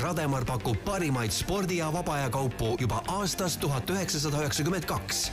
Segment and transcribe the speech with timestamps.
[0.00, 5.30] Rademar pakub parimaid spordi- ja vaba aja kaupu juba aastast tuhat üheksasada üheksakümmend kaks.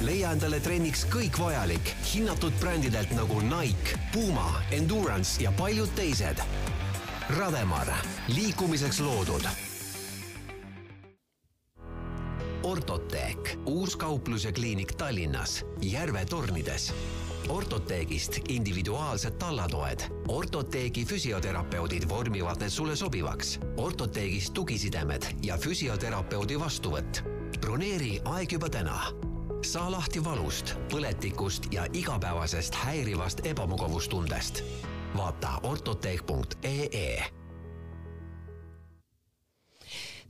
[0.00, 6.38] leia endale trenniks kõik vajalik hinnatud brändidelt nagu Nike, Puma, Endurance ja paljud teised.
[7.38, 7.90] Rademar,
[8.28, 9.48] liikumiseks loodud
[12.62, 16.92] ortoteek, uus kauplus ja kliinik Tallinnas, Järve tornides.
[17.48, 20.00] Ortoteegist individuaalsed tallatoed.
[20.28, 23.60] ortoteegi füsioterapeudid vormivad need sulle sobivaks.
[23.76, 27.22] ortoteegist tugisidemed ja füsioterapeudi vastuvõtt.
[27.60, 29.00] broneeri aeg juba täna.
[29.62, 34.62] saa lahti valust, põletikust ja igapäevasest häirivast ebamugavustundest.
[35.16, 37.37] vaata ortoteek.ee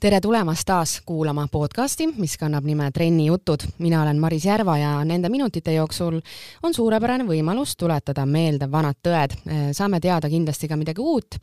[0.00, 3.64] tere tulemast taas kuulama podcasti, mis kannab nime Trenni jutud.
[3.78, 6.20] mina olen Maris Järva ja nende minutite jooksul
[6.62, 9.34] on suurepärane võimalus tuletada meelde vanad tõed.
[9.72, 11.34] saame teada kindlasti ka midagi uut.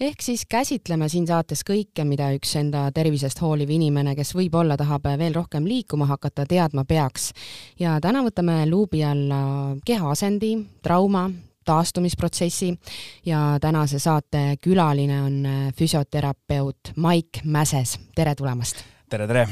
[0.00, 5.02] ehk siis käsitleme siin saates kõike, mida üks enda tervisest hooliv inimene, kes võib-olla tahab
[5.18, 7.32] veel rohkem liikuma hakata, teadma peaks.
[7.78, 11.30] ja täna võtame luubi alla kehaasendi, trauma,
[11.64, 12.74] taastumisprotsessi
[13.26, 18.84] ja tänase saate külaline on äh, füsioterapeut Maik Mäses, tere tulemast!
[19.10, 19.48] tere, tere!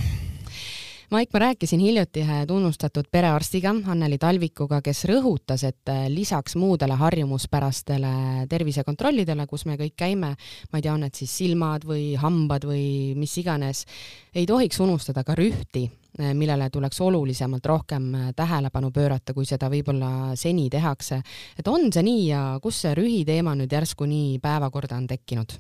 [1.13, 6.97] Maik, ma rääkisin hiljuti ühe tunnustatud perearstiga, Anneli Talvikuga, kes rõhutas, et äh, lisaks muudele
[6.97, 10.33] harjumuspärastele tervisekontrollidele, kus me kõik käime,
[10.73, 12.87] ma ei tea, on need siis silmad või hambad või
[13.21, 13.85] mis iganes,
[14.33, 20.37] ei tohiks unustada ka rühti millele tuleks olulisemalt rohkem eh, tähelepanu pöörata, kui seda võib-olla
[20.37, 21.23] seni tehakse.
[21.59, 25.57] et on see nii ja kus see rühi teema nüüd järsku nii päevakorda on tekkinud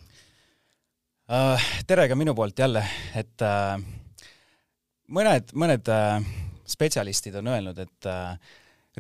[1.33, 1.71] uh,?
[1.87, 2.85] tere ka minu poolt jälle,
[3.17, 3.81] et uh,
[5.09, 6.21] mõned, mõned uh,
[6.69, 8.13] spetsialistid on öelnud, et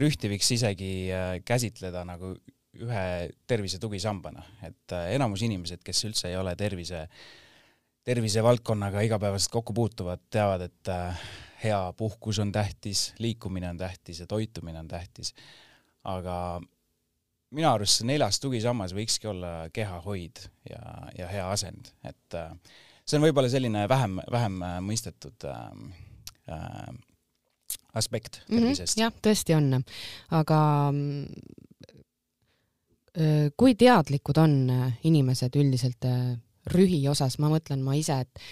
[0.00, 1.12] rühti võiks isegi
[1.44, 2.32] käsitleda nagu
[2.80, 3.04] ühe
[3.46, 7.24] tervise tugisambana, et enamus inimesed, kes üldse ei ole tervise uh,
[8.04, 11.20] tervisevaldkonnaga igapäevaselt kokku puutuvad, teavad, et äh,
[11.64, 15.34] hea puhkus on tähtis, liikumine on tähtis ja toitumine on tähtis.
[16.04, 16.60] aga
[17.52, 20.82] minu arust see neljas tugisammas võikski olla kehahoid ja,
[21.18, 22.52] ja hea asend, et äh,
[23.04, 25.66] see on võib-olla selline vähem, vähem äh, mõistetud äh,
[27.94, 29.00] aspekt mhm, tervisest mm.
[29.00, 29.84] -hmm, jah, tõesti on,
[30.40, 30.58] aga
[33.60, 34.54] kui teadlikud on
[35.04, 36.06] inimesed üldiselt
[36.70, 38.42] rühi osas, ma mõtlen ma ise, et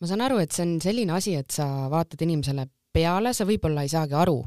[0.00, 3.84] ma saan aru, et see on selline asi, et sa vaatad inimesele peale, sa võib-olla
[3.84, 4.38] ei saagi aru.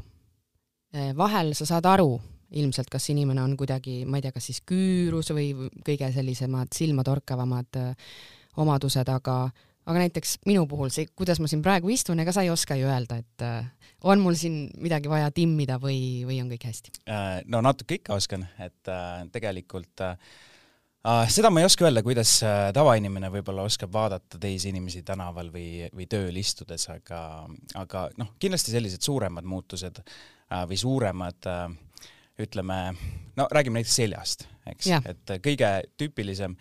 [0.96, 2.16] Eh, vahel sa saad aru
[2.56, 5.50] ilmselt, kas inimene on kuidagi, ma ei tea, kas siis küürus või
[5.84, 8.12] kõige sellisemad silmatorkavamad eh,
[8.58, 9.42] omadused, aga
[9.88, 12.88] aga näiteks minu puhul see, kuidas ma siin praegu istun, ega sa ei oska ju
[12.88, 13.68] öelda, et äh,
[14.08, 16.92] on mul siin midagi vaja timmida või, või on kõik hästi?
[17.48, 18.90] no natuke ikka oskan, et
[19.32, 20.36] tegelikult äh,
[21.30, 25.86] seda ma ei oska öelda, kuidas uh, tavainimene võib-olla oskab vaadata teisi inimesi tänaval või,
[25.94, 27.20] või tööl istudes, aga,
[27.80, 31.68] aga noh, kindlasti sellised suuremad muutused uh, või suuremad uh,
[32.38, 32.78] ütleme,
[33.38, 36.54] no räägime näiteks seljast, eks, et kõige tüüpilisem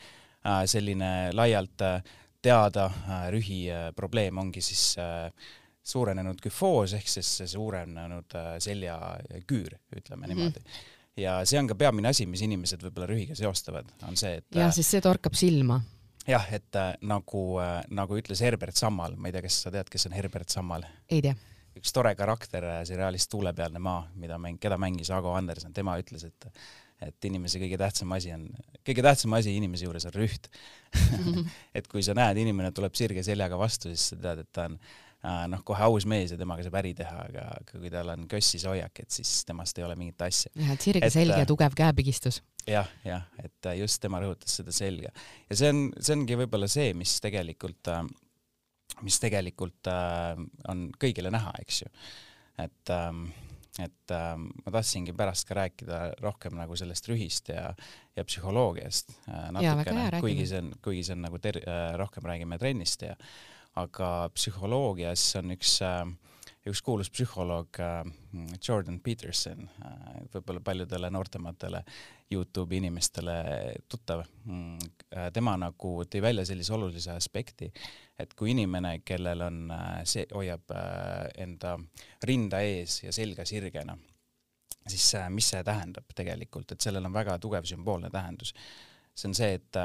[0.66, 1.84] selline laialt
[2.42, 2.86] teada
[3.30, 4.96] rühi probleem ongi siis
[5.86, 10.34] suurenenud küfoos ehk siis suurenenud seljaküür, ütleme mm -hmm.
[10.34, 14.60] niimoodi ja see on ka peamine asi, mis inimesed võib-olla rühiga seostavad, on see, et
[14.60, 15.80] jah, sest see torkab silma.
[16.28, 19.92] jah, et äh, nagu äh,, nagu ütles Herbert Sammal, ma ei tea, kas sa tead,
[19.92, 20.88] kes on Herbert Sammal?
[21.10, 21.38] ei tea.
[21.78, 26.28] üks tore karakter äh, seriaalis Tuulepealne maa, mida mäng-, keda mängis Ago Anderson, tema ütles,
[26.30, 26.52] et
[26.98, 28.48] et inimese kõige tähtsam asi on,
[28.82, 30.48] kõige tähtsam asi inimese juures on rüht
[31.78, 34.80] et kui sa näed, inimene tuleb sirge seljaga vastu, siis sa tead, et ta on
[34.80, 38.28] Äh, noh, kohe aus mees ja temaga saab äri teha, aga, aga kui tal on
[38.30, 40.52] kössis hoiak, et siis temast ei ole mingit asja.
[40.56, 42.42] jah, et sirge selg ja äh, tugev käepigistus.
[42.70, 45.12] jah, jah, et äh, just tema rõhutas seda selga.
[45.50, 47.92] ja see on, see ongi võib-olla see, mis tegelikult,
[49.02, 49.92] mis tegelikult
[50.70, 51.92] on kõigile näha, eks ju.
[52.64, 53.28] et ähm,
[53.78, 57.70] et ähm, ma tahtsingi pärast ka rääkida rohkem nagu sellest rühist ja,
[58.18, 62.58] ja psühholoogiast äh, natukene, kuigi see on, kuigi see on nagu ter-, äh, rohkem räägime
[62.62, 63.14] trennist ja
[63.78, 66.06] aga psühholoogias on üks äh,
[66.68, 68.10] üks kuulus psühholoog äh,
[68.68, 71.84] Jordan Peterson, äh, võib-olla paljudele noortematele
[72.34, 73.38] Youtube'i inimestele
[73.88, 74.26] tuttav.
[74.44, 74.90] Mm,
[75.34, 77.70] tema nagu tõi välja sellise olulise aspekti,
[78.20, 79.62] et kui inimene, kellel on
[80.04, 80.74] see, hoiab
[81.40, 81.78] enda
[82.28, 83.96] rinda ees ja selga sirgena,
[84.84, 88.52] siis mis see tähendab tegelikult, et sellel on väga tugev sümboolne tähendus.
[89.16, 89.80] see on see, et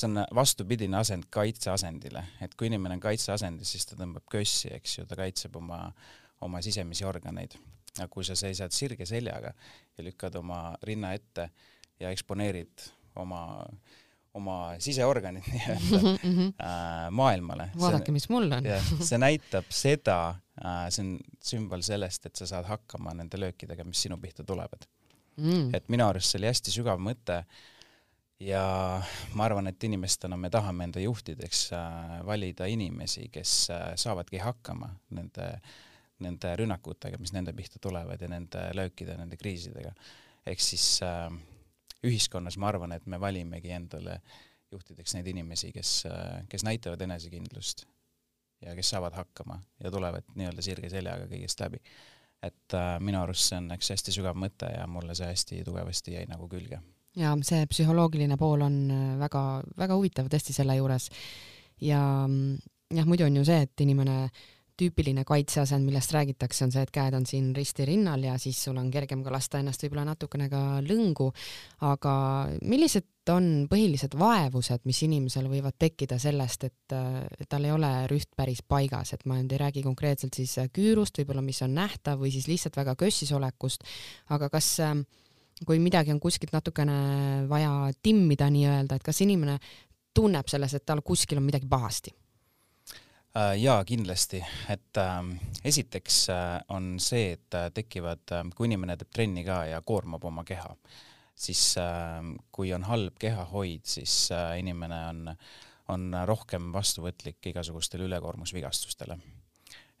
[0.00, 4.98] see on vastupidine asend kaitseasendile, et kui inimene on kaitseasendis, siis ta tõmbab kössi, eks
[4.98, 5.82] ju, ta kaitseb oma,
[6.46, 7.58] oma sisemisi organeid.
[7.98, 9.50] aga kui sa seisad sirge seljaga
[9.98, 11.48] ja lükkad oma rinna ette
[12.00, 12.84] ja eksponeerid
[13.18, 13.40] oma,
[14.38, 16.52] oma siseorganid nii-öelda mm -hmm.
[16.66, 17.70] äh, maailmale.
[17.80, 18.64] vaadake, mis mul on.
[19.00, 24.02] see näitab seda äh,, see on sümbol sellest, et sa saad hakkama nende löökidega, mis
[24.02, 24.86] sinu pihta tulevad
[25.36, 25.74] mm..
[25.74, 27.44] et minu arust see oli hästi sügav mõte
[28.40, 28.62] ja
[29.34, 34.88] ma arvan, et inimestena me tahame enda juhtideks äh, valida inimesi, kes äh, saavadki hakkama
[35.16, 35.52] nende,
[36.24, 39.92] nende rünnakutega, mis nende pihta tulevad ja nende löökide, nende kriisidega.
[40.46, 41.28] ehk siis äh,
[42.04, 44.20] ühiskonnas ma arvan, et me valimegi endale
[44.72, 46.04] juhtideks neid inimesi, kes,
[46.48, 47.84] kes näitavad enesekindlust
[48.62, 51.80] ja kes saavad hakkama ja tulevad nii-öelda sirge seljaga kõigest läbi.
[52.42, 56.14] et äh, minu arust see on üks hästi sügav mõte ja mulle see hästi tugevasti
[56.16, 56.80] jäi nagu külge.
[57.18, 58.78] Ja see psühholoogiline pool on
[59.18, 59.44] väga,
[59.78, 61.10] väga huvitav tõesti selle juures.
[61.80, 64.48] Ja jah, muidu on ju see, et inimene äh,
[64.80, 68.78] tüüpiline kaitseasend, millest räägitakse, on see, et käed on siin risti rinnal ja siis sul
[68.80, 71.30] on kergem ka lasta ennast võib-olla natukene ka lõngu.
[71.86, 72.14] aga
[72.62, 78.30] millised on põhilised vaevused, mis inimesel võivad tekkida sellest, et, et tal ei ole rüht
[78.36, 82.32] päris paigas, et ma nüüd ei räägi konkreetselt siis küürust võib-olla, mis on nähtav või
[82.34, 83.84] siis lihtsalt väga kössis olekust,
[84.34, 84.78] aga kas
[85.66, 86.94] kui midagi on kuskilt natukene
[87.48, 89.58] vaja timmida nii-öelda, et kas inimene
[90.14, 92.14] tunneb selles, et tal kuskil on midagi pahasti
[93.36, 95.18] Äh, jaa, kindlasti, et äh,
[95.64, 100.24] esiteks äh, on see, et äh, tekivad äh,, kui inimene teeb trenni ka ja koormab
[100.26, 100.72] oma keha,
[101.38, 105.30] siis äh, kui on halb kehahoid, siis äh, inimene on,
[105.94, 109.18] on rohkem vastuvõtlik igasugustele ülekoormusvigastustele.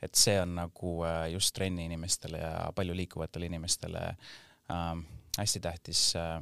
[0.02, 4.90] et see on nagu äh, just trenni inimestele ja palju liikuvatele inimestele äh,
[5.38, 6.36] hästi tähtis äh,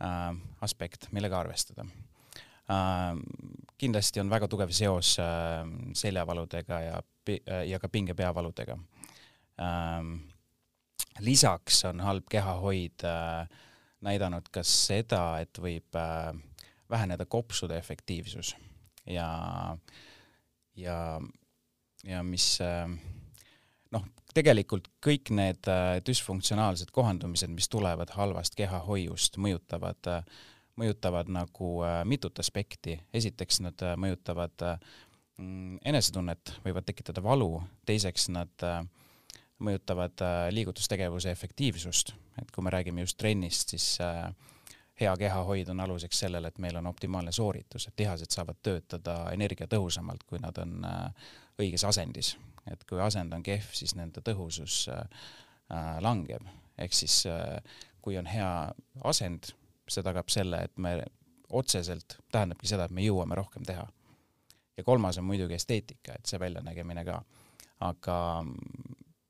[0.00, 1.86] äh, aspekt, millega arvestada
[2.70, 3.18] Äh,
[3.78, 5.64] kindlasti on väga tugev seos äh,
[5.98, 8.78] seljavaludega ja, äh, ja ka pingepeavaludega.
[9.62, 10.14] Ähm,
[11.20, 13.04] lisaks on halb kehahoid
[14.02, 15.98] näidanud ka seda, et võib
[16.90, 18.54] väheneda kopsude efektiivsus
[19.06, 19.28] ja,
[20.74, 20.96] ja,
[22.08, 23.11] ja mis noh,
[24.34, 25.68] tegelikult kõik need
[26.06, 30.24] düsfunktsionaalsed kohandumised, mis tulevad halvast kehahoiust, mõjutavad äh,
[30.76, 34.78] mõjutavad nagu äh, mitut aspekti, esiteks nad äh, mõjutavad äh,
[35.38, 38.68] mm, enesetunnet, võivad tekitada valu, teiseks nad
[39.62, 40.18] mõjutavad
[40.50, 42.08] liigutustegevuse efektiivsust,
[42.42, 43.84] et kui me räägime just trennist, siis
[44.98, 50.24] hea kehahoid on aluseks sellele, et meil on optimaalne sooritus, et lihased saavad töötada energiatõhusamalt,
[50.26, 50.82] kui nad on
[51.62, 52.32] õiges asendis.
[52.70, 54.84] Et kui asend on kehv, siis nende tõhusus
[56.04, 56.44] langeb,
[56.78, 57.22] ehk siis
[58.02, 58.50] kui on hea
[59.08, 59.52] asend,
[59.88, 60.96] see tagab selle, et me
[61.52, 63.86] otseselt tähendabki seda, et me jõuame rohkem teha.
[64.76, 67.18] ja kolmas on muidugi esteetika, et see väljanägemine ka.
[67.80, 68.16] aga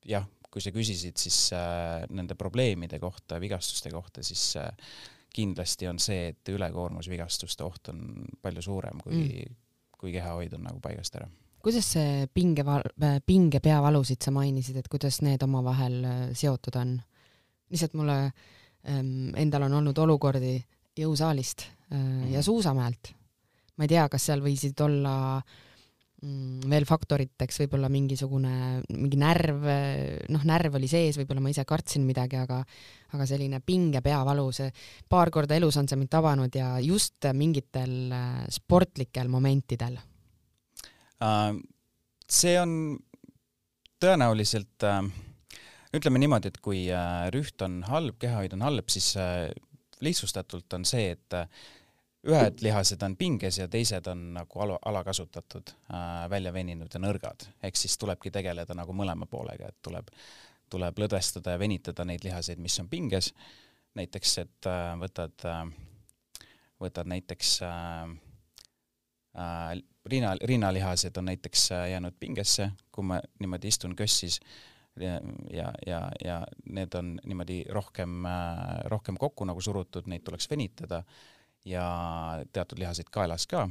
[0.05, 4.69] jah, kui sa küsisid siis äh, nende probleemide kohta, vigastuste kohta, siis äh,
[5.33, 9.61] kindlasti on see, et ülekoormusvigastuste oht on palju suurem, kui mm.,
[9.97, 11.29] kui kehahoid on nagu paigast ära
[11.63, 12.65] kuidas see pinge,
[13.25, 16.97] pinge peavalusid sa mainisid, et kuidas need omavahel äh, seotud on?
[17.73, 18.17] lihtsalt mulle
[18.83, 20.57] Ehm, endal on olnud olukordi
[20.99, 21.99] jõusaalist äh,
[22.33, 22.45] ja mhm.
[22.45, 23.13] suusamäelt.
[23.77, 29.63] ma ei tea, kas seal võisid olla mm, veel faktoriteks võib-olla mingisugune, mingi närv,
[30.35, 32.59] noh, närv oli sees, võib-olla ma ise kartsin midagi, aga
[33.15, 34.69] aga selline pinge peavalu, see
[35.09, 39.95] paar korda elus on see mind tabanud ja just mingitel äh, sportlikel momentidel.
[42.29, 42.73] See on
[44.03, 45.11] tõenäoliselt uh
[45.93, 49.47] ütleme niimoodi, et kui äh, rüht on halb, kehahoid on halb, siis äh,
[50.03, 51.47] lihtsustatult on see, et äh,
[52.29, 55.73] ühed lihased on pinges ja teised on nagu ala, alakasutatud,
[56.31, 60.07] välja veninud ja nõrgad, ehk siis tulebki tegeleda nagu mõlema poolega, et tuleb,
[60.71, 63.33] tuleb lõdvestada ja venitada neid lihaseid, mis on pinges.
[63.99, 64.69] näiteks, et
[65.03, 65.43] võtad,
[66.79, 68.07] võtad näiteks äh,
[70.05, 74.39] riina, rinnalihased on näiteks jäänud pingesse, kui ma niimoodi istun kössis
[74.99, 75.21] ja,
[75.53, 78.23] ja, ja, ja need on niimoodi rohkem,
[78.85, 81.03] rohkem kokku nagu surutud, neid tuleks venitada
[81.65, 81.85] ja
[82.53, 83.69] teatud lihaseid kaelas ka.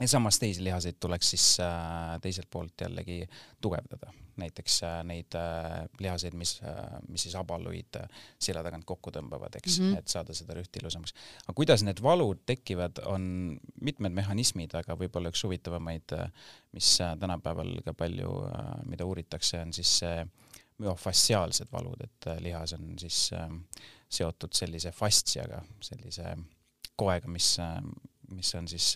[0.00, 3.26] ja samas teisi lihaseid tuleks siis äh, teiselt poolt jällegi
[3.60, 6.56] tugevdada, näiteks äh, neid äh, lihaseid, mis,
[7.08, 8.00] mis siis abaluid
[8.40, 9.98] selja tagant kokku tõmbavad, eks mm, -hmm.
[9.98, 11.14] et saada seda rühti ilusamaks.
[11.44, 16.18] aga kuidas need valud tekivad, on mitmed mehhanismid, aga võib-olla üks huvitavamaid
[16.72, 20.00] mis äh, tänapäeval ka palju, äh, mida uuritakse, on siis
[20.78, 23.30] müofassiaalsed valud, et äh, lihas on siis
[24.10, 26.34] seotud sellise fastsiaga, sellise
[26.98, 27.56] koega, mis,
[28.34, 28.94] mis on siis,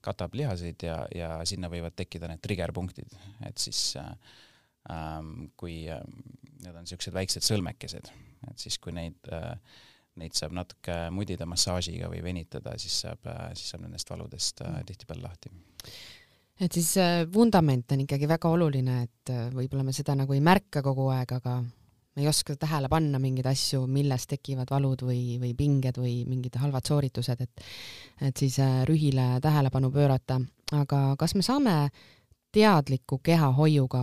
[0.00, 3.16] katab lihaseid ja, ja sinna võivad tekkida need triggerpunktid,
[3.48, 4.14] et siis ähm,
[5.56, 6.02] kui äh,
[6.62, 8.10] need on niisugused väiksed sõlmekesed,
[8.50, 9.54] et siis kui neid äh,
[10.18, 14.86] neid saab natuke mudida massaažiga või venitada, siis saab, siis saab nendest valudest mm.
[14.88, 15.52] tihtipeale lahti
[16.58, 16.96] et siis
[17.30, 21.60] vundament on ikkagi väga oluline, et võib-olla me seda nagu ei märka kogu aeg, aga
[22.18, 26.56] me ei oska tähele panna mingeid asju, millest tekivad valud või, või pinged või mingid
[26.58, 27.62] halvad sooritused, et
[28.26, 30.40] et siis äh, rühile tähelepanu pöörata.
[30.72, 31.76] aga kas me saame
[32.52, 34.02] teadliku kehahoiuga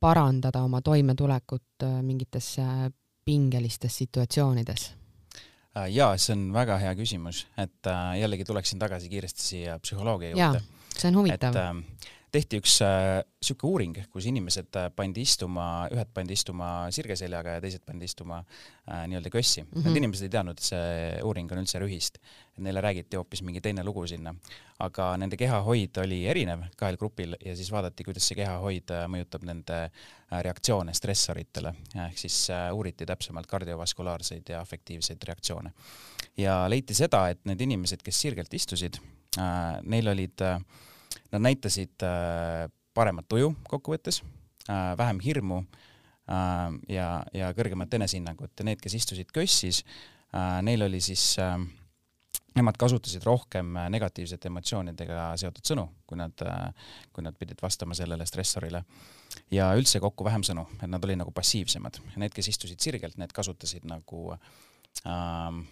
[0.00, 2.88] parandada oma toimetulekut äh, mingites äh,
[3.24, 4.92] pingelistes situatsioonides?
[5.94, 7.86] jaa, see on väga hea küsimus, et
[8.18, 10.62] jällegi tuleksin tagasi kiiresti siia psühholoogia juurde.
[10.96, 11.54] see on huvitav.
[11.54, 13.22] et äh, tehti üks äh,
[13.64, 19.06] uuring, kus inimesed äh, pandi istuma, ühed pandi istuma sirgeseljaga ja teised pandi istuma äh,
[19.08, 19.68] nii-öelda kössi mm.
[19.72, 19.86] -hmm.
[19.86, 22.18] Need inimesed ei teadnud, et see uuring on üldse rühist.
[22.58, 24.34] Neile räägiti hoopis mingi teine lugu sinna.
[24.78, 29.44] aga nende kehahoid oli erinev kahel grupil ja siis vaadati, kuidas see kehahoid äh, mõjutab
[29.44, 29.90] nende
[30.30, 31.74] reaktsioone stressoritele.
[32.06, 35.72] ehk siis äh, uuriti täpsemalt kardiovaskulaarseid ja afektiivseid reaktsioone.
[36.36, 39.00] ja leiti seda, et need inimesed, kes sirgelt istusid
[39.38, 40.60] äh,, neil olid äh,
[41.32, 44.22] Nad näitasid äh, paremat tuju kokkuvõttes,
[44.68, 49.84] äh, vähem hirmu äh, ja, ja kõrgemat enesehinnangut ja need, kes istusid kössis,
[50.60, 51.22] neil oli siis
[52.52, 56.42] nemad kasutasid rohkem negatiivsete emotsioonidega seotud sõnu, kui nad,
[57.16, 58.82] kui nad pidid vastama sellele stressorile.
[59.50, 61.96] ja üldse kokku vähem sõnu, et nad olid nagu passiivsemad.
[62.20, 65.62] Need, kes istusid sirgelt, need kasutasid nagu äh,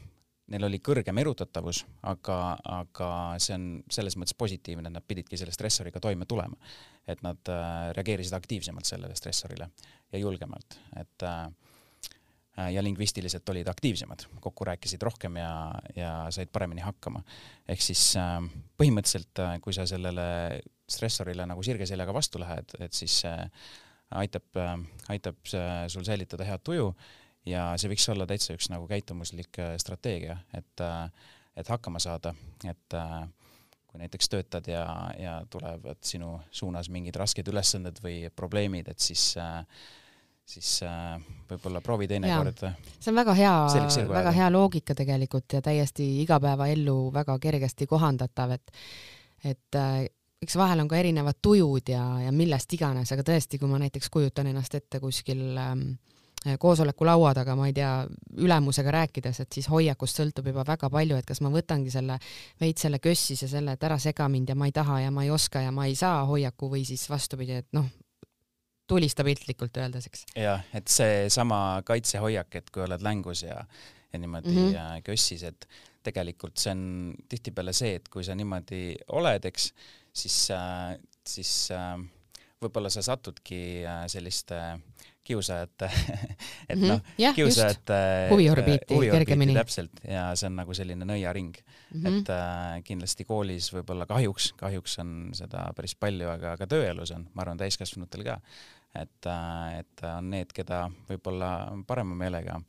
[0.53, 2.39] neil oli kõrgem erutatavus, aga,
[2.79, 3.09] aga
[3.43, 6.57] see on selles mõttes positiivne, et nad pididki selle stressoriga toime tulema.
[7.07, 9.69] et nad äh, reageerisid aktiivsemalt sellele stressorile
[10.13, 11.47] ja julgemalt, et äh,
[12.73, 15.51] ja lingvistiliselt olid aktiivsemad, kokku rääkisid rohkem ja,
[15.97, 17.23] ja said paremini hakkama.
[17.69, 18.41] ehk siis äh,
[18.81, 20.27] põhimõtteliselt, äh, kui sa sellele
[20.89, 23.45] stressorile nagu sirge seljaga vastu lähed, et siis äh,
[24.11, 24.75] aitab äh,,
[25.15, 26.91] aitab äh, sul säilitada head tuju
[27.47, 32.35] ja see võiks olla täitsa üks nagu käitumuslik äh, strateegia, et, äh, et hakkama saada,
[32.67, 33.21] et äh,
[33.87, 34.87] kui näiteks töötad ja,
[35.19, 39.33] ja tulevad sinu suunas mingid rasked ülesanded või probleemid, et siis
[40.47, 40.77] siis
[41.51, 42.61] võib-olla proovi teinekord.
[43.03, 43.55] see on väga hea,
[44.13, 48.71] väga hea loogika tegelikult ja täiesti igapäevaellu väga kergesti kohandatav, et
[49.43, 49.79] et
[50.43, 54.11] eks vahel on ka erinevad tujud ja, ja millest iganes, aga tõesti, kui ma näiteks
[54.13, 55.97] kujutan ennast ette kuskil ähm,
[56.59, 57.91] koosoleku laua taga, ma ei tea,
[58.43, 62.19] ülemusega rääkides, et siis hoiakust sõltub juba väga palju, et kas ma võtangi selle
[62.61, 65.27] veits selle kössis ja selle, et ära sega mind ja ma ei taha ja ma
[65.27, 67.89] ei oska ja ma ei saa hoiaku või siis vastupidi, et noh,
[68.87, 70.25] tulista piltlikult öeldes, eks.
[70.39, 73.59] jah, et seesama kaitsehoiak, et kui oled längus ja,
[74.13, 75.03] ja niimoodi mm -hmm.
[75.05, 75.69] kössis, et
[76.07, 79.73] tegelikult see on tihtipeale see, et kui sa niimoodi oled, eks,
[80.13, 80.49] siis,
[81.27, 81.53] siis
[82.63, 83.59] võib-olla sa satudki
[84.07, 84.79] selliste äh,
[85.27, 85.89] kiusajate
[86.71, 87.99] et noh mm -hmm., kiusajate
[88.31, 92.19] huviorbiiti, huviorbiiti täpselt ja see on nagu selline nõiaring mm, -hmm.
[92.21, 97.29] et äh, kindlasti koolis võib-olla kahjuks, kahjuks on seda päris palju, aga ka tööelus on,
[97.35, 98.41] ma arvan, täiskasvanutel ka,
[98.95, 101.53] et äh,, et on need, keda võib-olla
[101.87, 102.61] parema meelega,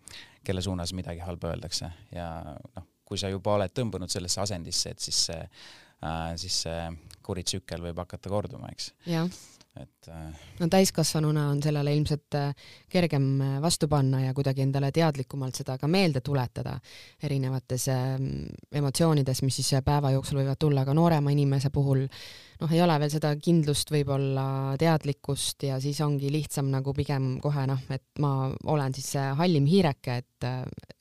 [0.44, 2.30] kelle suunas midagi halba öeldakse ja
[2.76, 6.90] noh, kui sa juba oled tõmbunud sellesse asendisse, et siis see äh,, siis see
[7.22, 8.94] kuritsükkel võib hakata korduma, eks.
[9.06, 9.30] jah
[9.82, 14.92] et äh, no täiskasvanuna on sellele ilmselt äh, kergem äh, vastu panna ja kuidagi endale
[14.96, 16.78] teadlikumalt seda ka meelde tuletada
[17.24, 22.82] erinevates ähm, emotsioonides, mis siis päeva jooksul võivad tulla, aga noorema inimese puhul noh, ei
[22.82, 24.48] ole veel seda kindlust, võib-olla
[24.80, 29.70] teadlikkust ja siis ongi lihtsam nagu pigem kohe noh, et ma olen siis see hallim
[29.70, 30.52] hiireke, et,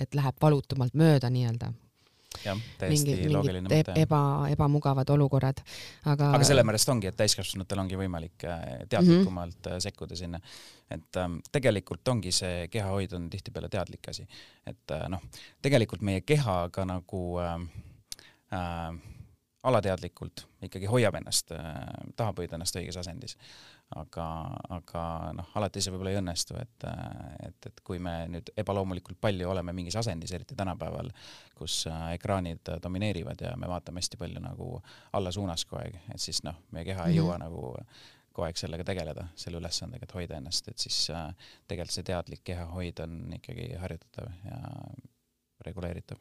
[0.01, 1.73] et läheb valutumalt mööda nii-öelda
[2.45, 3.97] jah, täiesti mingi, loogiline mõte.
[4.01, 4.21] eba,
[4.53, 5.63] ebamugavad olukorrad,
[6.05, 9.87] aga aga sellepärast ongi, et täiskasvanutel ongi võimalik äh, teadlikumalt mm -hmm.
[9.89, 10.41] sekkuda sinna.
[10.91, 14.27] et ähm, tegelikult ongi see kehahoid on tihtipeale teadlik asi.
[14.67, 15.23] et äh, noh,
[15.63, 17.61] tegelikult meie keha ka nagu äh,
[18.53, 19.01] äh,
[19.63, 21.61] alateadlikult ikkagi hoiab ennast äh,,
[22.17, 23.37] tahab hoida ennast õiges asendis
[23.95, 24.27] aga,
[24.75, 25.03] aga
[25.37, 26.87] noh, alati see võib-olla ei õnnestu, et,
[27.47, 31.13] et, et kui me nüüd ebaloomulikult palju oleme mingis asendis, eriti tänapäeval,
[31.59, 34.71] kus äh, ekraanid domineerivad ja me vaatame hästi palju nagu
[35.17, 37.15] alla suunas kogu aeg, et siis noh, meie keha mm -hmm.
[37.15, 37.75] ei jõua nagu
[38.33, 41.29] kogu aeg sellega tegeleda, selle ülesandega, et hoida ennast, et siis äh,
[41.69, 44.59] tegelikult see teadlik kehahoid on ikkagi harjutatav ja
[45.65, 46.19] reguleeritav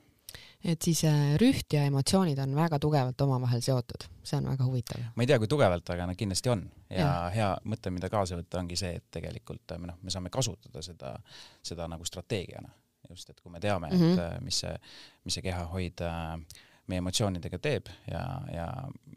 [0.66, 5.04] et siis äh, rüht ja emotsioonid on väga tugevalt omavahel seotud, see on väga huvitav.
[5.16, 8.40] ma ei tea, kui tugevalt, aga nad kindlasti on ja, ja hea mõte, mida kaasa
[8.40, 11.16] võtta, ongi see, et tegelikult me noh, me saame kasutada seda,
[11.64, 12.72] seda nagu strateegiana
[13.10, 14.14] just, et kui me teame mm, -hmm.
[14.14, 14.46] et mhm.
[14.46, 14.78] mis see,
[15.26, 18.24] mis see kehahoid äh, meie emotsioonidega teeb ja,
[18.54, 18.68] ja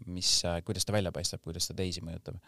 [0.06, 2.38] mis, kuidas ta välja paistab, kuidas ta teisi mõjutab,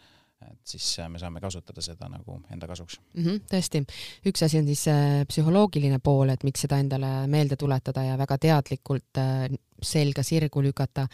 [0.49, 2.99] et siis me saame kasutada seda nagu enda kasuks.
[3.15, 3.25] Mm.
[3.25, 3.83] -hmm, tõesti,
[4.31, 8.39] üks asi on siis see psühholoogiline pool, et miks seda endale meelde tuletada ja väga
[8.39, 9.21] teadlikult
[9.83, 11.07] selga sirgu lükata,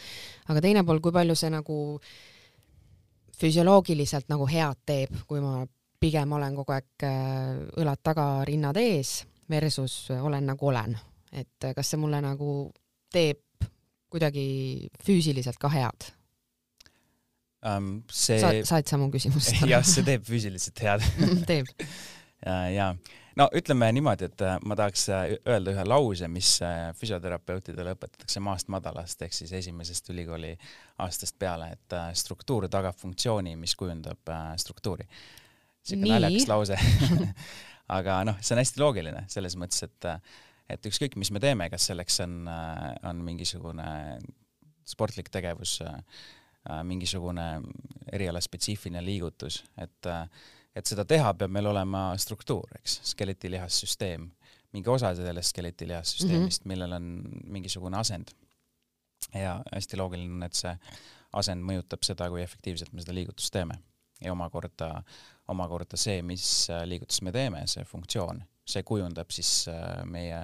[0.49, 1.78] aga teine pool, kui palju see nagu
[3.37, 5.66] füsioloogiliselt nagu head teeb, kui ma
[6.00, 7.06] pigem olen kogu aeg
[7.83, 10.97] õlad taga, rinnad ees versus olen nagu olen,
[11.33, 12.71] et kas see mulle nagu
[13.12, 13.42] teeb
[14.11, 16.12] kuidagi füüsiliselt ka head
[17.66, 17.92] um,?
[18.12, 21.06] see Sa, said sa mu küsimust jah, see teeb füüsiliselt head.
[21.49, 21.70] Teeb.
[22.46, 22.90] Ja, ja.
[23.37, 28.40] No ütleme niimoodi, et äh, ma tahaks äh, öelda ühe lause, mis äh, füsioterapeutidele õpetatakse
[28.40, 30.54] maast madalast ehk siis esimesest ülikooli
[31.04, 34.32] aastast peale, et struktuur tagab funktsiooni, mis kujundab
[34.62, 35.04] struktuuri.
[35.85, 36.80] siuke naljakas lause.
[37.96, 40.11] Aga noh, see on hästi loogiline selles mõttes, et
[40.73, 42.49] et ükskõik, mis me teeme, kas selleks on,
[43.06, 43.85] on mingisugune
[44.88, 45.76] sportlik tegevus,
[46.82, 47.46] mingisugune
[48.12, 50.11] erialaspetsiifiline liigutus, et
[50.76, 54.26] et seda teha, peab meil olema struktuur, eks, skeletilihassüsteem,
[54.76, 56.75] mingi osa sellest skeletilihassüsteemist mm, -hmm.
[56.75, 57.06] millel on
[57.44, 58.35] mingisugune asend.
[59.35, 60.73] ja hästi loogiline on, et see
[61.32, 63.78] asend mõjutab seda, kui efektiivselt me seda liigutust teeme.
[64.25, 65.02] ja omakorda,
[65.49, 70.38] omakorda see, mis liigutust me teeme, see funktsioon, see kujundab siis äh, meie,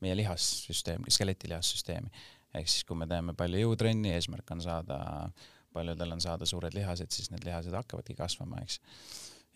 [0.00, 2.10] meie lihassüsteemi, skeletilihassüsteemi.
[2.54, 4.98] ehk siis, kui me teeme palju jõutrenni, eesmärk on saada,
[5.78, 8.80] paljudel on saada suured lihased, siis need lihased hakkavadki kasvama, eks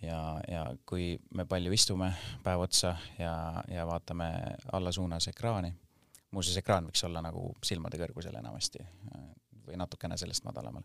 [0.02, 2.12] ja, ja kui me palju istume
[2.45, 3.35] päev otsa ja,
[3.69, 4.29] ja vaatame
[4.73, 5.73] alla suunas ekraani,
[6.31, 8.83] muuseas ekraan võiks olla nagu silmade kõrgusel enamasti
[9.67, 10.83] või natukene sellest madalamal.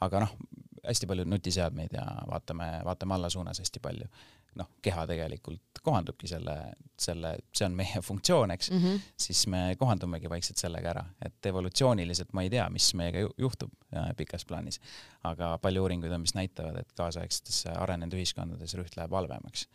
[0.00, 0.36] aga noh,
[0.84, 4.08] hästi palju nutiseadmeid ja vaatame, vaatame alla suunas hästi palju.
[4.58, 6.54] Noh, keha tegelikult kohandubki selle,
[7.00, 8.70] selle, see on meie funktsioon, eks.
[8.70, 9.12] Mm, -hmm.
[9.26, 13.72] siis me kohandumegi vaikselt sellega ära, et evolutsiooniliselt ma ei tea, mis meiega juhtub
[14.16, 14.80] pikas plaanis,
[15.24, 19.68] aga palju uuringuid on, mis näitavad, et kaasaegsetes arenenud ühiskondades rüht läheb halvemaks.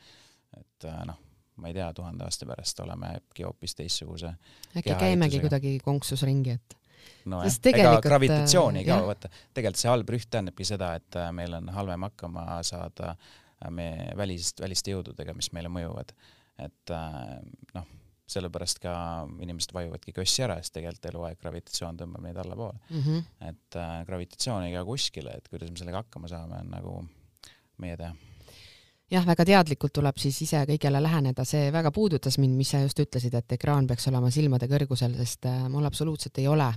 [0.58, 1.18] et äh, noh,
[1.62, 4.34] ma ei tea, tuhande aasta pärast oleme äkki hoopis teistsuguse
[4.78, 6.78] äkki käimegi kuidagi konksus ringi, et
[7.26, 11.54] no jah, ega gravitatsiooni ka, vaata, tegelikult see halb rüht tähendabki seda, et äh, meil
[11.54, 13.38] on halvem hakkama saada äh,
[13.70, 16.14] me välisest, väliste jõududega, mis meile mõjuvad.
[16.60, 17.40] et äh,
[17.74, 17.86] noh,
[18.30, 18.94] sellepärast ka
[19.42, 23.04] inimesed vajuvadki kössi ära, sest tegelikult eluaeg gravitatsioon tõmbab neid allapoole mm.
[23.06, 23.24] -hmm.
[23.50, 26.98] et äh, gravitatsioon ei kao kuskile, et kuidas me sellega hakkama saame, on nagu
[27.78, 28.14] meie teha
[29.10, 33.00] jah, väga teadlikult tuleb siis ise kõigele läheneda, see väga puudutas mind, mis sa just
[33.00, 36.70] ütlesid, et ekraan peaks olema silmade kõrgusel, sest mul absoluutselt ei ole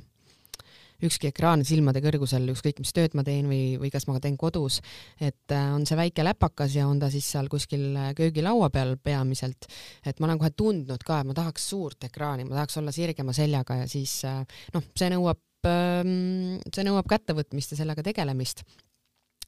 [1.07, 4.81] ükski ekraan silmade kõrgusel, ükskõik mis tööd ma teen või, või kas ma teen kodus,
[5.21, 8.97] et äh, on see väike läpakas ja on ta siis seal kuskil äh, köögilaua peal
[9.03, 9.69] peamiselt,
[10.07, 13.35] et ma olen kohe tundnud ka, et ma tahaks suurt ekraani, ma tahaks olla sirgema
[13.37, 14.43] seljaga ja siis äh,
[14.77, 18.65] noh, see nõuab, ähm, see nõuab kättevõtmist ja sellega tegelemist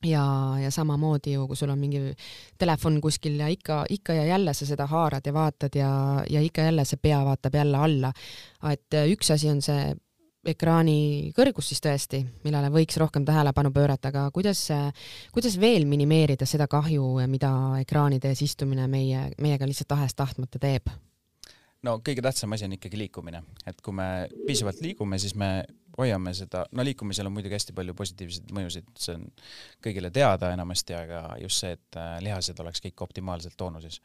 [0.04, 0.24] ja,
[0.62, 2.02] ja samamoodi ju, kui sul on mingi
[2.58, 5.90] telefon kuskil ja ikka, ikka ja jälle sa seda haarad ja vaatad ja,
[6.30, 8.12] ja ikka jälle see pea vaatab jälle alla.
[8.72, 9.94] et üks asi on see
[10.50, 14.66] ekraani kõrgus siis tõesti, millele võiks rohkem tähelepanu pöörata, aga kuidas,
[15.34, 20.92] kuidas veel minimeerida seda kahju, mida ekraanide ees istumine meie, meiega lihtsalt tahes-tahtmata teeb?
[21.84, 25.50] no kõige tähtsam asi on ikkagi liikumine, et kui me piisavalt liigume, siis me
[25.98, 29.26] hoiame seda, no liikumisel on muidugi hästi palju positiivseid mõjusid, see on
[29.84, 34.00] kõigile teada enamasti, aga just see, et lihased oleks kõik optimaalselt toonuses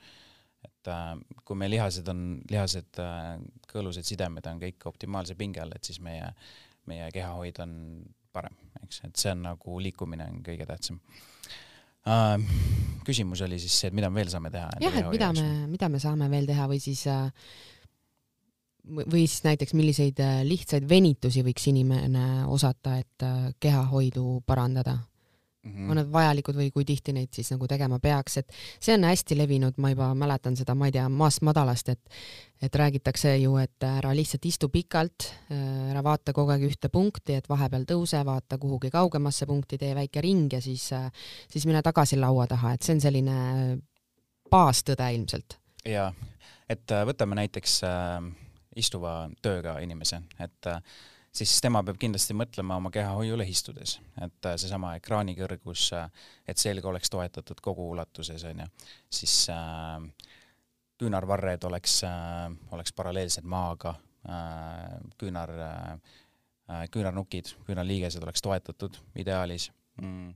[0.66, 1.14] et äh,
[1.46, 3.34] kui meie lihased on, lihased äh,,
[3.70, 6.28] kõõlused sidemed on kõik optimaalse pinge all, et siis meie,
[6.90, 7.74] meie kehahoid on
[8.36, 11.00] parem, eks, et see on nagu liikumine on kõige tähtsam
[12.10, 12.38] äh,.
[13.08, 14.70] küsimus oli siis see, et mida me veel saame teha?
[14.84, 17.28] jah, et mida me, mida me saame veel teha või siis äh,
[18.90, 24.98] või siis näiteks milliseid äh, lihtsaid venitusi võiks inimene osata, et äh, kehahoidu parandada
[25.64, 25.90] mm -hmm.
[25.92, 29.38] on need vajalikud või kui tihti neid siis nagu tegema peaks, et see on hästi
[29.38, 32.00] levinud, ma juba mäletan seda, ma ei tea, maast madalast, et
[32.62, 35.34] et räägitakse ju, et ära lihtsalt istu pikalt,
[35.92, 40.22] ära vaata kogu aeg ühte punkti, et vahepeal tõuse, vaata kuhugi kaugemasse punkti, tee väike
[40.22, 40.90] ring ja siis,
[41.50, 43.38] siis mine tagasi laua taha, et see on selline
[44.52, 45.58] baastõde ilmselt.
[45.86, 46.12] jaa,
[46.70, 48.18] et äh, võtame näiteks äh,
[48.80, 50.82] istuva tööga inimese, et äh,
[51.32, 56.10] siis tema peab kindlasti mõtlema oma kehahoiule istudes, et äh, seesama ekraani kõrgus, äh,
[56.48, 58.68] et selg oleks toetatud kogu ulatuses, onju,
[59.20, 60.00] siis äh,
[61.00, 62.02] küünarvarred oleks
[62.76, 63.94] oleks paralleelsed maaga
[65.18, 65.54] küünar
[66.92, 69.70] küünarnukid, küünarliigesed oleks toetatud ideaalis.
[70.02, 70.34] Mm,,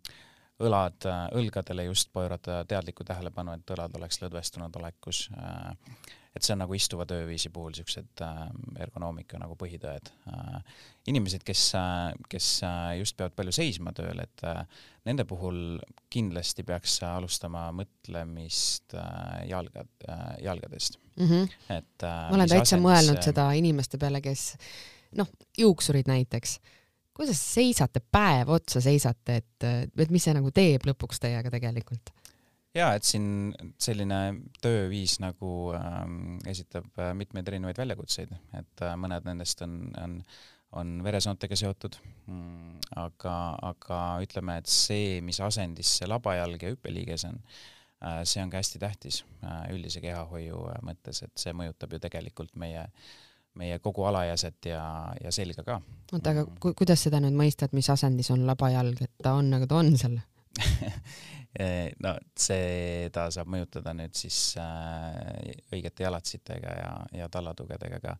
[0.64, 5.30] õlad õlgadele just pöörata teadlikku tähelepanu, et õlad oleks lõdvestunud olekus.
[6.34, 8.24] et see on nagu istuva tööviisi puhul siuksed
[8.82, 10.10] ergonoomika nagu põhitõed.
[11.08, 11.74] inimesed, kes,
[12.30, 12.48] kes
[12.98, 14.46] just peavad palju seisma tööl, et
[15.06, 18.96] nende puhul kindlasti peaks alustama mõtlemist
[19.50, 20.08] jalgad,
[20.42, 21.28] jalgadest mm.
[21.28, 21.50] -hmm.
[21.78, 24.54] et ma olen täitsa mõelnud seda inimeste peale, kes
[25.18, 26.60] noh, juuksurid näiteks
[27.14, 32.14] kuidas seisate, päev otsa seisate, et, et mis see nagu teeb lõpuks teiega tegelikult?
[32.74, 34.20] ja et siin selline
[34.64, 40.16] tööviis nagu ähm, esitab äh, mitmeid erinevaid väljakutseid, et äh, mõned nendest on, on,
[40.82, 43.36] on veresoontega seotud mm,, aga,
[43.74, 48.64] aga ütleme, et see, mis asendis see labajalg ja hüppeliiges on äh,, see on ka
[48.64, 53.14] hästi tähtis äh, üldise kehahoiu äh, mõttes, et see mõjutab ju tegelikult meie äh,
[53.60, 54.84] meie kogu alajäset ja,
[55.24, 55.82] ja selga ka.
[56.12, 56.58] oota, aga mm.
[56.62, 59.82] ku, kuidas seda nüüd mõista, et mis asendis on labajalg, et ta on nagu ta
[59.82, 60.20] on seal
[62.04, 68.16] no seda saab mõjutada nüüd siis äh, õigete jalatsitega ja, ja tallatugedega ka,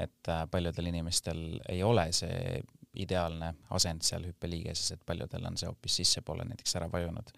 [0.00, 2.60] et äh, paljudel inimestel ei ole see
[2.98, 7.34] ideaalne asend seal hüppeliigeses, et paljudel on see hoopis sissepoole näiteks ära vajunud.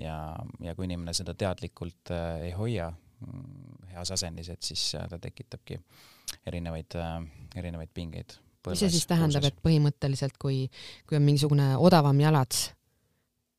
[0.00, 0.16] ja,
[0.64, 2.92] ja kui inimene seda teadlikult äh, ei hoia
[3.92, 5.78] heas asendis, et siis äh, ta tekitabki
[6.46, 7.16] erinevaid, äh,
[7.56, 8.36] erinevaid pingeid.
[8.68, 10.66] mis see siis tähendab, et põhimõtteliselt kui,
[11.08, 12.68] kui on mingisugune odavam jalats,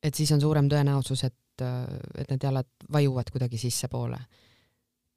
[0.03, 1.87] et siis on suurem tõenäosus, et, äh,
[2.21, 4.19] et need jalad vajuvad kuidagi sissepoole?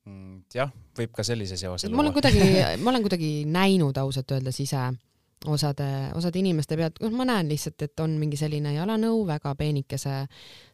[0.08, 2.00] Mm, jah, võib ka sellise seose luua.
[2.00, 2.46] ma olen kuidagi,
[2.82, 4.88] ma olen kuidagi näinud ausalt öeldes ise
[5.46, 10.16] osade, osade inimeste pealt, noh, ma näen lihtsalt, et on mingi selline jalanõu väga peenikese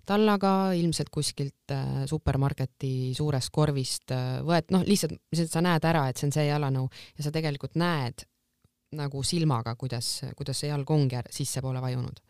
[0.09, 6.09] tallaga, ilmselt kuskilt äh, supermarketi suurest korvist äh, võet-, noh, lihtsalt, lihtsalt sa näed ära,
[6.09, 8.25] et see on see jalanõu ja sa tegelikult näed
[8.99, 12.23] nagu silmaga, kuidas, kuidas see jalg ongi sissepoole vajunud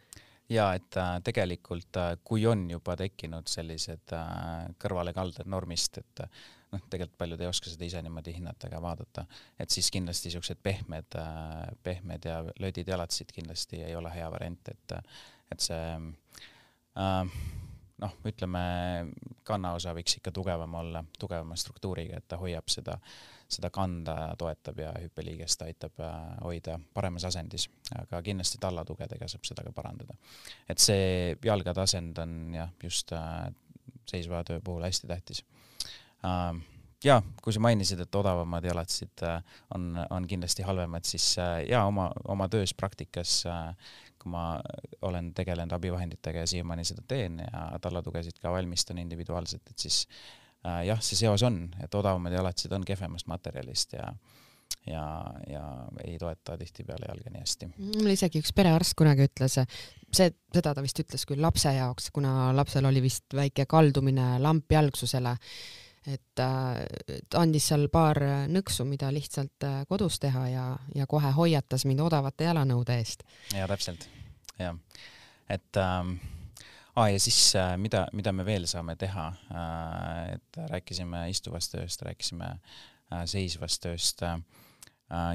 [0.49, 6.47] ja et äh, tegelikult äh, kui on juba tekkinud sellised äh, kõrvalekalded normist, et äh,
[6.73, 9.25] noh, tegelikult paljud ei oska seda ise niimoodi hinnata ega vaadata,
[9.61, 14.73] et siis kindlasti niisugused pehmed, äh, pehmed ja lödid jalatsid kindlasti ei ole hea variant,
[14.73, 14.99] et,
[15.53, 15.83] et see
[16.99, 17.39] äh,
[18.05, 18.63] noh, ütleme
[19.49, 22.99] kannaosa võiks ikka tugevam olla, tugevama struktuuriga, et ta hoiab seda,
[23.49, 29.65] seda kanda toetab ja hüppeliigest aitab äh, hoida paremas asendis, aga kindlasti tallatugedega saab seda
[29.65, 30.15] ka parandada.
[30.69, 33.15] et see jalgade asend on jah, just
[34.09, 35.45] seisva töö puhul hästi tähtis
[36.27, 36.63] Ähm,
[37.05, 39.39] ja kui sa mainisid, et odavamad jalatsid äh,
[39.75, 44.59] on, on kindlasti halvemad, siis äh, ja oma, oma töös praktikas, äh, kui ma
[45.07, 50.07] olen tegelenud abivahenditega ja siiamaani seda teen ja tallatugesid ka valmistan individuaalselt, et siis
[50.64, 54.12] jah, see seos on, et odavamad jalatsid on kehvemast materjalist ja
[54.87, 55.62] ja, ja
[56.05, 57.68] ei toeta tihtipeale jalga nii hästi.
[57.79, 59.59] mul isegi üks perearst kunagi ütles,
[60.12, 65.37] see, seda ta vist ütles küll lapse jaoks, kuna lapsel oli vist väike kaldumine lampjalgsusele
[66.09, 66.49] et ta
[67.40, 72.49] andis seal paar nõksu, mida lihtsalt äh, kodus teha ja, ja kohe hoiatas mind odavate
[72.49, 73.25] jalanõude eest.
[73.53, 74.09] ja täpselt,
[74.61, 74.79] jah.
[75.49, 76.16] et ähm,
[76.99, 79.27] aa, ja siis äh, mida, mida me veel saame teha?
[79.55, 84.25] Äh,, et rääkisime istuvast tööst, rääkisime äh, seisvast tööst.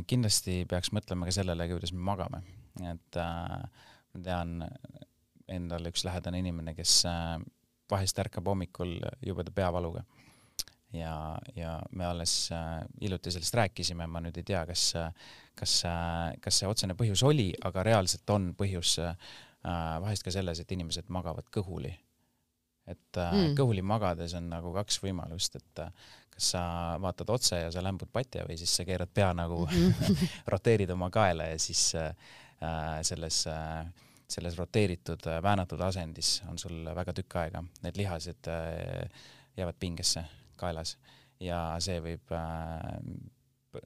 [0.06, 2.44] Kindlasti peaks mõtlema ka sellele, kuidas me magame,
[2.86, 4.60] et ma tean
[5.50, 7.00] endal üks lähedane inimene, kes
[7.90, 10.04] vahest ärkab hommikul jubeda peavaluga
[10.94, 11.16] ja,
[11.56, 12.36] ja me alles
[13.02, 14.86] hiljuti sellest rääkisime, ma nüüd ei tea, kas,
[15.58, 15.74] kas,
[16.46, 21.08] kas see otsene põhjus oli, aga reaalselt on põhjus äh, vahest ka selles, et inimesed
[21.14, 21.94] magavad kõhuli.
[22.88, 23.54] et äh, mm.
[23.56, 25.92] kõhuli magades on nagu kaks võimalust, et äh,
[26.34, 26.64] kas sa
[27.00, 30.18] vaatad otse ja sa lämbud patja või siis sa keerad pea nagu mm.
[30.54, 32.12] roteerid oma kaela ja siis äh,
[33.08, 33.86] selles äh,
[34.34, 39.24] selles roteeritud, äh, väänatud asendis on sul väga tükk aega, need lihased äh,
[39.58, 40.26] jäävad pingesse
[40.60, 40.98] kaelas
[41.44, 42.82] ja see võib äh,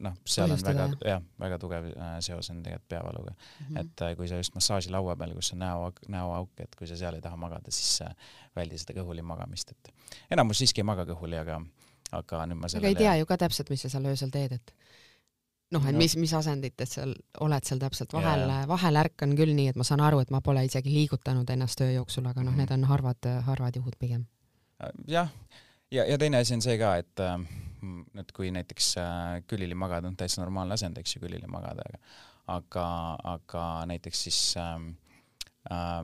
[0.04, 3.66] noh, seal on väga, jah, väga tugev äh, seos on tegelikult peavaluga mm.
[3.66, 3.80] -hmm.
[3.82, 7.16] et äh, kui sa just massaažilaua peal, kus on näo, näoauk, et kui sa seal
[7.16, 8.04] ei taha magada, siis
[8.56, 9.94] väldi seda kõhuli magamist, et
[10.32, 11.62] enamus siiski ei maga kõhuli, aga,
[12.12, 14.58] aga nüüd ma sellele aga ei tea ju ka täpselt, mis sa seal öösel teed,
[14.60, 14.74] et
[15.72, 15.98] noh, et no.
[15.98, 20.02] mis, mis asendites seal oled seal täpselt, vahel, vahel ärkan küll nii, et ma saan
[20.02, 22.84] aru, et ma pole isegi liigutanud ennast öö jooksul, aga noh mm -hmm., need on
[22.84, 24.26] harvad, harvad juhud pigem.
[25.08, 25.30] jah
[25.92, 27.40] ja, ja teine asi on see ka, et äh,
[28.20, 32.00] et kui näiteks äh, külili magada, on täitsa normaalne asend, eks ju, külili magada, aga
[32.48, 32.88] aga,
[33.24, 34.92] aga näiteks siis ähm,
[35.72, 36.04] äh,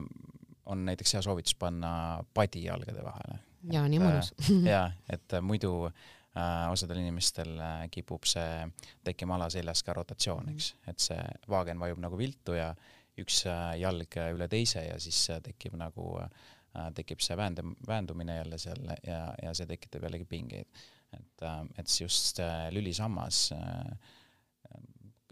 [0.66, 3.38] on näiteks hea soovitus panna padi jalgade vahele.
[3.72, 4.50] jaa, nii mõnus äh,.
[4.74, 8.66] jaa, et äh, muidu äh, osadel inimestel äh, kipub see
[9.04, 12.74] tekkima alaseljas ka rotatsioon, eks, et see vaagen vajub nagu viltu ja
[13.20, 18.40] üks äh, jalg üle teise ja siis äh, tekib nagu äh, tekib see väände, väändumine
[18.40, 20.84] jälle seal ja, ja see tekitab jällegi pingeid.
[21.16, 23.92] Et, äh, et just äh, lülisammas äh,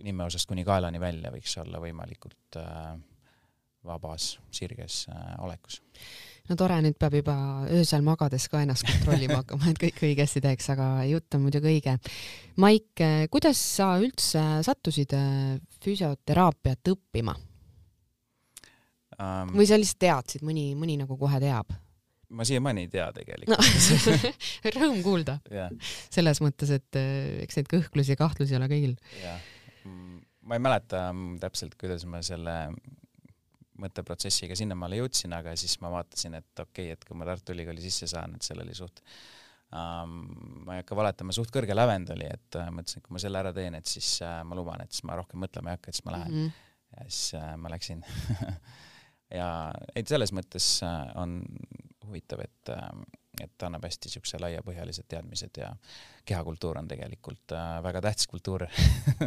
[0.03, 2.57] nimeosast kuni kaelani välja võiks olla võimalikult
[3.87, 5.05] vabas, sirges
[5.43, 5.77] olekus.
[6.49, 7.37] no tore, nüüd peab juba
[7.71, 11.95] öösel magades ka ennast kontrollima hakkama, et kõik õigesti teeks, aga jutt on muidugi õige.
[12.63, 15.15] Maik, kuidas sa üldse sattusid
[15.85, 17.37] füsioteraapiat õppima
[19.19, 19.55] um,?
[19.55, 21.71] või sa lihtsalt teadsid, mõni, mõni nagu kohe teab?
[22.33, 24.23] Ma siiamaani ei tea tegelikult no.
[24.77, 25.73] Rõõm kuulda yeah..
[26.13, 28.97] selles mõttes, et äh, eks neid kõhklusi ja kahtlusi ole kõigil.
[29.21, 29.41] yeah.,
[30.43, 32.57] ma ei mäleta mm, täpselt, kuidas ma selle
[33.83, 37.83] mõtteprotsessiga sinnamaale jõudsin, aga siis ma vaatasin, et okei okay,, et kui ma Tartu Ülikooli
[37.83, 39.03] sisse saan, et seal oli suht
[39.73, 40.19] um,
[40.67, 43.41] ma ei hakka valetama, suht kõrge lävend oli, et uh, mõtlesin, et kui ma selle
[43.43, 45.99] ära teen, et siis uh, ma luban, et siis ma rohkem mõtlema ei hakka, et
[45.99, 46.47] siis ma lähen mm.
[46.47, 46.99] -hmm.
[46.99, 48.05] ja siis uh, ma läksin
[49.41, 49.49] ja
[49.97, 50.69] et selles mõttes
[51.19, 51.41] on
[52.07, 53.03] huvitav, et uh,
[53.41, 55.71] et annab hästi niisuguse laiapõhjalised teadmised ja
[56.29, 58.67] kehakultuur on tegelikult äh, väga tähtis kultuur.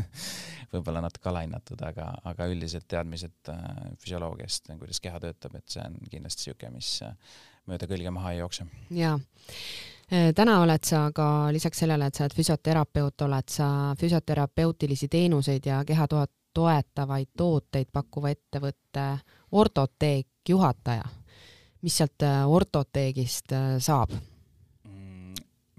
[0.73, 3.65] Võib-olla natuke alahinnatud, aga, aga üldiselt teadmised äh,
[4.01, 8.43] füsioloogiast, kuidas keha töötab, et see on kindlasti niisugune, mis äh, mööda külge maha ei
[8.43, 8.69] jookse.
[8.93, 9.17] jaa.
[10.05, 15.79] Täna oled sa ka lisaks sellele, et sa oled füsioterapeut, oled sa füsioterapeutilisi teenuseid ja
[15.81, 16.05] keha
[16.53, 19.07] toetavaid tooteid pakkuva ettevõtte
[19.57, 21.07] Ortoteek juhataja
[21.85, 24.13] mis sealt äh, ortoteegist äh, saab?
[24.89, 25.35] Mm,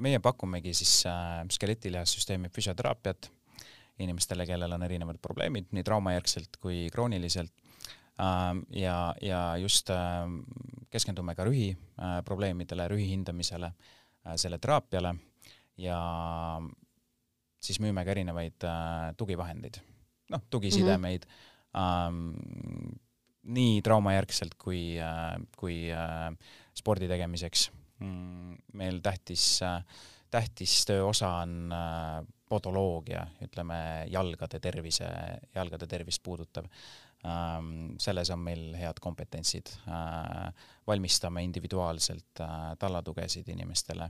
[0.07, 3.31] meie pakumegi siis äh, skeletilihassüsteemi füsioteraapiat
[4.05, 7.53] inimestele, kellel on erinevad probleemid nii traumajärgselt kui krooniliselt.
[8.21, 10.39] Ähm, ja, ja just ähm,
[10.93, 11.75] keskendume ka rühi
[12.25, 13.69] probleemidele, rühi hindamisele,
[14.41, 15.11] selle teraapiale
[15.81, 15.99] ja
[17.61, 18.65] siis müüme ka erinevaid
[19.21, 19.81] tugivahendeid,
[20.33, 21.27] noh, tugisidemeid.
[21.27, 23.06] Mm, -hmm
[23.47, 26.29] nii traumajärgselt kui, äh, kui äh,
[26.77, 27.71] spordi tegemiseks.
[28.05, 29.81] Mm, meil tähtis, äh,
[30.31, 31.73] tähtis tööosa on
[32.47, 33.79] podoloogia, ütleme
[34.13, 35.09] jalgade tervise,
[35.55, 36.69] jalgade tervist puudutav.
[37.27, 39.73] Ähm, selles on meil head kompetentsid.
[40.87, 42.43] valmistame individuaalselt
[42.79, 44.05] tallatugesid inimestele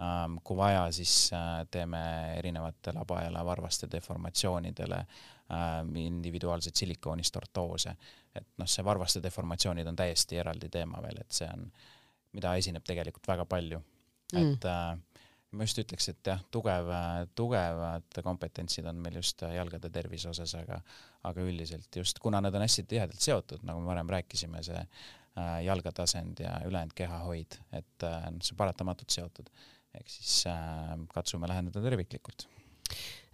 [0.00, 1.30] ähm, kui vaja, siis
[1.70, 2.00] teeme
[2.38, 5.02] erinevate labajala varvaste deformatsioonidele
[6.02, 7.92] individuaalseid silikoonist ortoose.
[8.34, 11.68] Et noh, see varvaste deformatsioonid on täiesti eraldi teema veel, et see on,
[12.36, 13.82] mida esineb tegelikult väga palju.
[14.34, 14.56] Mm..
[14.56, 15.20] et äh,
[15.54, 16.88] ma just ütleks, et jah, tugev,
[17.38, 20.80] tugevad kompetentsid on meil just jalgade tervise osas, aga
[21.26, 25.56] aga üldiselt just, kuna need on hästi tihedalt seotud, nagu me varem rääkisime, see äh,
[25.66, 29.50] jalgatasand ja ülejäänud kehahoid, et äh, see on paratamatult seotud.
[29.96, 32.46] ehk siis äh, katsume läheneda terviklikult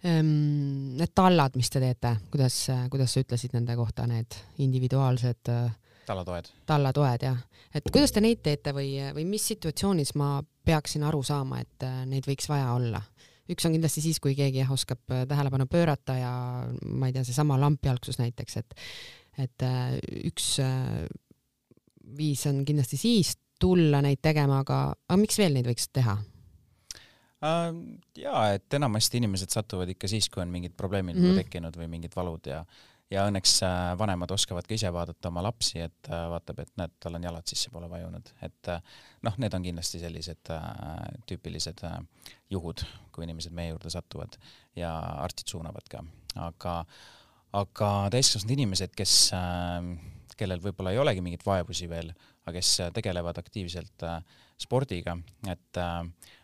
[0.03, 2.57] need tallad, mis te teete, kuidas,
[2.91, 5.69] kuidas sa ütlesid nende kohta, need individuaalsed äh,
[6.07, 6.49] tallatoed?
[6.67, 7.37] tallatoed, jah.
[7.73, 10.35] et kuidas te neid teete või, või mis situatsioonis ma
[10.65, 13.01] peaksin aru saama, et äh, neid võiks vaja olla?
[13.53, 16.33] üks on kindlasti siis, kui keegi jah, oskab äh, tähelepanu pöörata ja
[16.83, 18.79] ma ei tea, seesama lampjalgsus näiteks, et
[19.41, 19.63] et
[20.27, 20.59] üks
[22.13, 26.19] viis on kindlasti siis tulla neid tegema, aga, aga miks veel neid võiks teha?
[27.43, 27.73] Äh,
[28.17, 31.41] jaa, et enamasti inimesed satuvad ikka siis, kui on mingid probleemid mm -hmm.
[31.43, 32.65] tekkinud või mingid valud ja
[33.11, 36.93] ja õnneks äh, vanemad oskavad ka ise vaadata oma lapsi, et äh, vaatab, et näed,
[36.99, 38.69] tal on jalad sisse pole vajunud, et
[39.21, 40.49] noh, need on kindlasti sellised
[41.27, 41.83] tüüpilised
[42.49, 44.37] juhud, kui inimesed meie juurde satuvad
[44.75, 46.03] ja arstid suunavad ka,
[46.35, 46.85] aga
[47.53, 49.31] aga täiskasvanud inimesed, kes
[50.37, 52.09] kellel võib-olla ei olegi mingeid vaevusi veel,
[52.45, 54.07] aga kes tegelevad aktiivselt
[54.63, 55.15] spordiga,
[55.49, 56.01] et äh,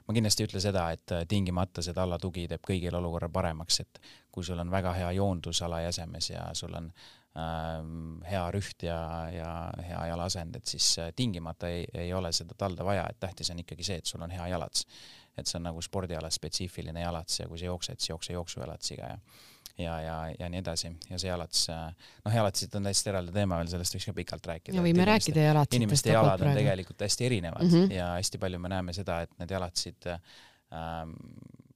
[0.10, 4.00] ma kindlasti ei ütle seda, et äh, tingimata see tallatugi teeb kõigil olukorra paremaks, et
[4.34, 6.88] kui sul on väga hea joondus alajäsemes ja sul on
[7.38, 8.98] ähm, hea rüht ja,
[9.30, 9.52] ja
[9.86, 13.62] hea jalaasend, et siis äh, tingimata ei, ei ole seda talda vaja, et tähtis on
[13.62, 14.88] ikkagi see, et sul on hea jalats.
[15.38, 19.20] et see on nagu spordiala spetsiifiline jalats ja kui sa jooksed, siis jookse jooksujalatsi,ga ja
[19.80, 23.72] ja, ja, ja nii edasi ja see jalats, noh, jalatsid on täiesti eraldi teema veel,
[23.72, 24.78] sellest võiks ka pikalt rääkida.
[24.78, 25.80] ja võime rääkida jalatsitest.
[25.82, 27.96] inimeste jalad on tegelikult hästi erinevad mm -hmm.
[27.96, 31.16] ja hästi palju me näeme seda, et need jalatsid ähm,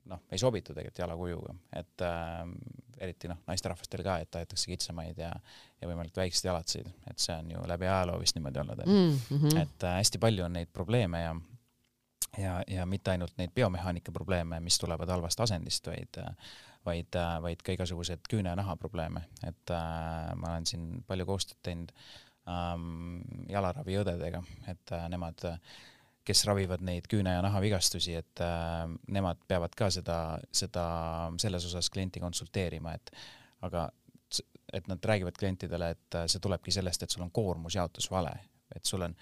[0.05, 2.51] noh, ei sobitu tegelikult jalakujuga, et ähm,
[2.99, 5.31] eriti noh, naisterahvastel ka, et tahetakse kitsamaid ja,
[5.81, 9.17] ja võimalikult väikseid jalatseid, et see on ju läbi ajaloo vist niimoodi olnud, et mm
[9.29, 9.61] -hmm.
[9.61, 11.35] et äh, hästi palju on neid probleeme ja
[12.37, 16.35] ja, ja mitte ainult neid biomehaanika probleeme, mis tulevad halvast asendist, vaid äh,
[16.85, 21.59] vaid, äh, vaid ka igasugused küüne- ja nahaprobleeme, et äh, ma olen siin palju koostööd
[21.63, 21.93] teinud
[22.49, 24.43] ähm, jalaraviõdedega,
[24.73, 25.43] et äh, nemad
[26.23, 30.19] kes ravivad neid küüne- ja nahavigastusi, et äh, nemad peavad ka seda,
[30.51, 30.85] seda
[31.41, 33.11] selles osas klienti konsulteerima, et
[33.61, 33.89] aga
[34.73, 38.31] et nad räägivad klientidele, et see tulebki sellest, et sul on koormusjaotus vale,
[38.73, 39.13] et sul on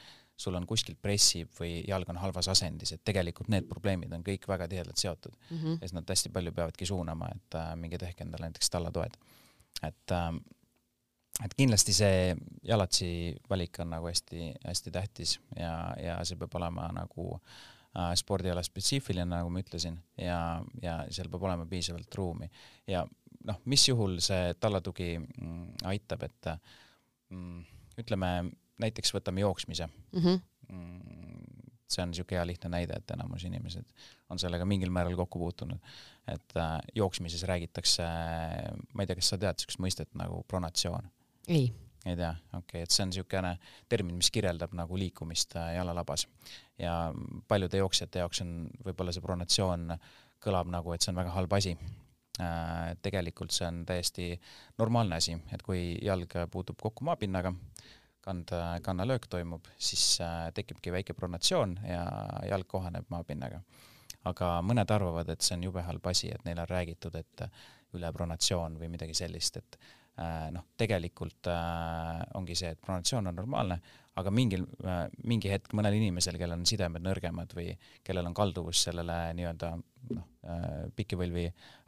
[0.41, 4.47] sul on kuskilt pressib või jalg on halvas asendis, et tegelikult need probleemid on kõik
[4.49, 5.57] väga tihedalt seotud mm.
[5.57, 5.77] -hmm.
[5.77, 9.17] ja siis nad hästi palju peavadki suunama, et äh, minge tehke endale näiteks tallatoed.
[9.83, 10.33] et äh,
[11.45, 17.27] et kindlasti see jalatsi valik on nagu hästi-hästi tähtis ja, ja see peab olema nagu
[17.95, 22.49] äh, spordiala spetsiifiline, nagu ma ütlesin, ja, ja seal peab olema piisavalt ruumi
[22.87, 23.05] ja
[23.47, 26.51] noh, mis juhul see tallatugi mm, aitab, et
[27.29, 27.63] mm,
[28.01, 28.31] ütleme
[28.81, 30.19] näiteks võtame jooksmise mm.
[30.19, 30.39] -hmm.
[31.91, 33.85] see on niisugune hea lihtne näide, et enamus inimesed
[34.29, 35.79] on sellega mingil määral kokku puutunud.
[36.27, 38.03] et äh, jooksmises räägitakse,
[38.93, 41.09] ma ei tea, kas sa tead niisugust mõistet nagu pronatsioon?
[41.47, 41.73] ei.
[42.05, 43.55] ei tea, okei okay,, et see on niisugune
[43.89, 46.27] termin, mis kirjeldab nagu liikumist äh, jalalabas
[46.79, 47.13] ja
[47.47, 49.97] paljude jooksjate jaoks on võib-olla see pronatsioon
[50.41, 51.75] kõlab nagu, et see on väga halb asi
[52.39, 54.25] Äh, tegelikult see on täiesti
[54.79, 57.51] normaalne asi, et kui jalg puutub kokku maapinnaga,
[58.21, 58.53] kand,
[58.85, 62.03] kannalöök toimub, siis äh, tekibki väike pronatsioon ja
[62.49, 63.61] jalg kohaneb maapinnaga.
[64.29, 67.41] aga mõned arvavad, et see on jube halb asi, et neile on räägitud, et
[67.97, 69.77] ülepronatsioon või midagi sellist, et
[70.21, 71.49] äh, noh, tegelikult
[72.37, 73.79] ongi see, et pronatsioon on normaalne,
[74.21, 74.67] aga mingil,
[75.23, 77.71] mingi hetk mõnel inimesel, kellel on sidemed nõrgemad või
[78.03, 79.71] kellel on kalduvus sellele nii-öelda
[80.11, 81.43] noh, Äh, pikivõlvi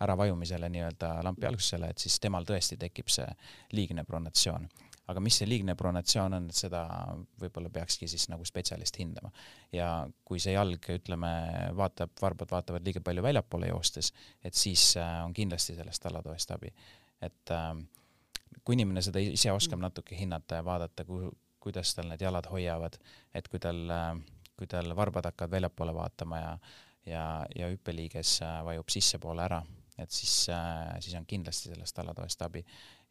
[0.06, 3.26] äravajumisele nii-öelda lampi algusele, et siis temal tõesti tekib see
[3.74, 4.68] liigne pronatsioon.
[5.12, 6.84] Aga mis see liigne pronatsioon on, seda
[7.42, 9.32] võib-olla peakski siis nagu spetsialist hindama.
[9.72, 11.32] ja kui see jalg, ütleme,
[11.76, 14.14] vaatab, varbad vaatavad liiga palju väljapoole joostes,
[14.44, 16.74] et siis äh, on kindlasti sellest allatoest abi.
[17.22, 17.74] et äh,
[18.64, 22.98] kui inimene seda ise oskab natuke hinnata ja vaadata, kuhu, kuidas tal need jalad hoiavad,
[23.34, 23.86] et kui tal,
[24.60, 26.58] kui tal varbad hakkavad väljapoole vaatama ja
[27.06, 29.62] ja, ja hüppeliiges äh, vajub sissepoole ära,
[30.00, 32.64] et siis, äh, siis on kindlasti sellest tallatoest abi.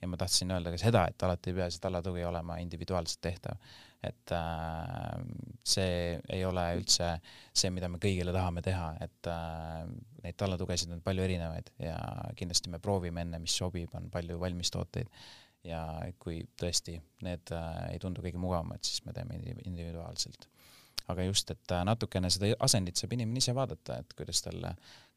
[0.02, 3.58] Ja ma tahtsin öelda ka seda, et alati ei pea see tallatugi olema individuaalselt tehtav.
[4.02, 5.20] et äh,
[5.62, 7.12] see ei ole üldse
[7.54, 9.84] see, mida me kõigile tahame teha, et äh,
[10.24, 11.96] neid tallatugesid on palju erinevaid ja
[12.36, 15.12] kindlasti me proovime enne, mis sobib, on palju valmistooteid
[15.66, 15.82] ja
[16.22, 20.48] kui tõesti need äh, ei tundu kõige mugavamad, siis me teeme individuaalselt.
[21.12, 24.66] Aga just, et äh, natukene seda asendit saab inimene ise vaadata, et kuidas tal,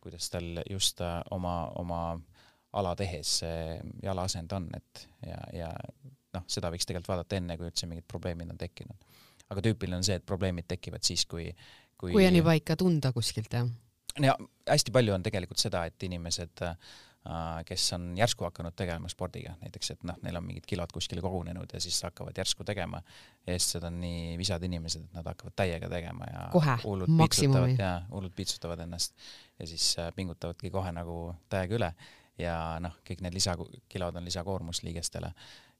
[0.03, 2.01] kuidas tal just äh, oma, oma
[2.75, 5.71] ala tehes see jalaasend on, et ja, ja
[6.35, 9.17] noh, seda võiks tegelikult vaadata enne, kui üldse mingid probleemid on tekkinud.
[9.49, 11.49] aga tüüpiline on see, et probleemid tekivad siis, kui,
[11.97, 13.67] kui kui on juba ikka tunda kuskilt, jah?
[14.21, 14.37] ja
[14.69, 16.75] hästi palju on tegelikult seda, et inimesed äh,
[17.65, 21.71] kes on järsku hakanud tegelema spordiga, näiteks et noh, neil on mingid kilod kuskile kogunenud
[21.73, 23.01] ja siis hakkavad järsku tegema
[23.45, 27.79] ja eestlased on nii visad inimesed, et nad hakkavad täiega tegema ja kohe, maksimumi.
[27.79, 29.15] ja hullult piitsutavad ennast
[29.59, 31.17] ja siis äh, pingutavadki kohe nagu
[31.49, 31.91] täiega üle
[32.37, 35.31] ja noh, kõik need lisakilod on lisakoormus liigestele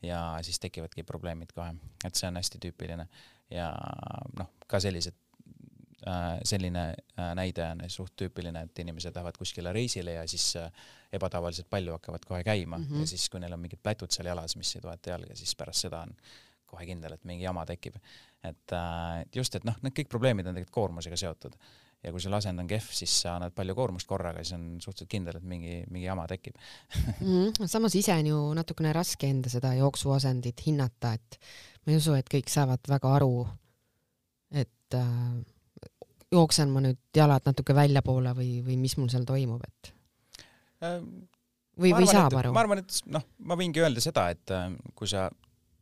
[0.02, 1.74] ja siis tekivadki probleemid kohe,
[2.06, 3.08] et see on hästi tüüpiline
[3.52, 3.72] ja
[4.38, 5.16] noh, ka sellised
[6.08, 10.68] Äh, selline äh, näide on suht tüüpiline, et inimesed lähevad kuskile reisile ja siis äh,
[11.18, 13.00] ebatavaliselt palju hakkavad kohe käima mm -hmm.
[13.00, 15.82] ja siis, kui neil on mingid plätud seal jalas, mis ei toeta jalga, siis pärast
[15.82, 16.14] seda on
[16.66, 17.96] kohe kindel, et mingi jama tekib.
[18.44, 21.56] et just, et noh, need kõik probleemid on tegelikult koormusega seotud
[22.06, 25.12] ja kui sul asend on kehv, siis sa annad palju koormust korraga, siis on suhteliselt
[25.12, 26.58] kindel, et mingi, mingi jama tekib
[27.26, 27.66] mm.
[27.72, 31.40] samas ise on ju natukene raske enda seda jooksuasendit hinnata, et
[31.86, 33.46] ma ei usu, et kõik saavad väga aru,
[34.54, 35.14] et äh,
[36.36, 39.94] jooksen ma nüüd jalad natuke väljapoole või, või mis mul seal toimub, et
[40.86, 41.00] äh,
[41.80, 42.54] või, või saab aru?
[42.56, 45.28] ma arvan, et noh, ma võingi öelda seda, et äh, kui sa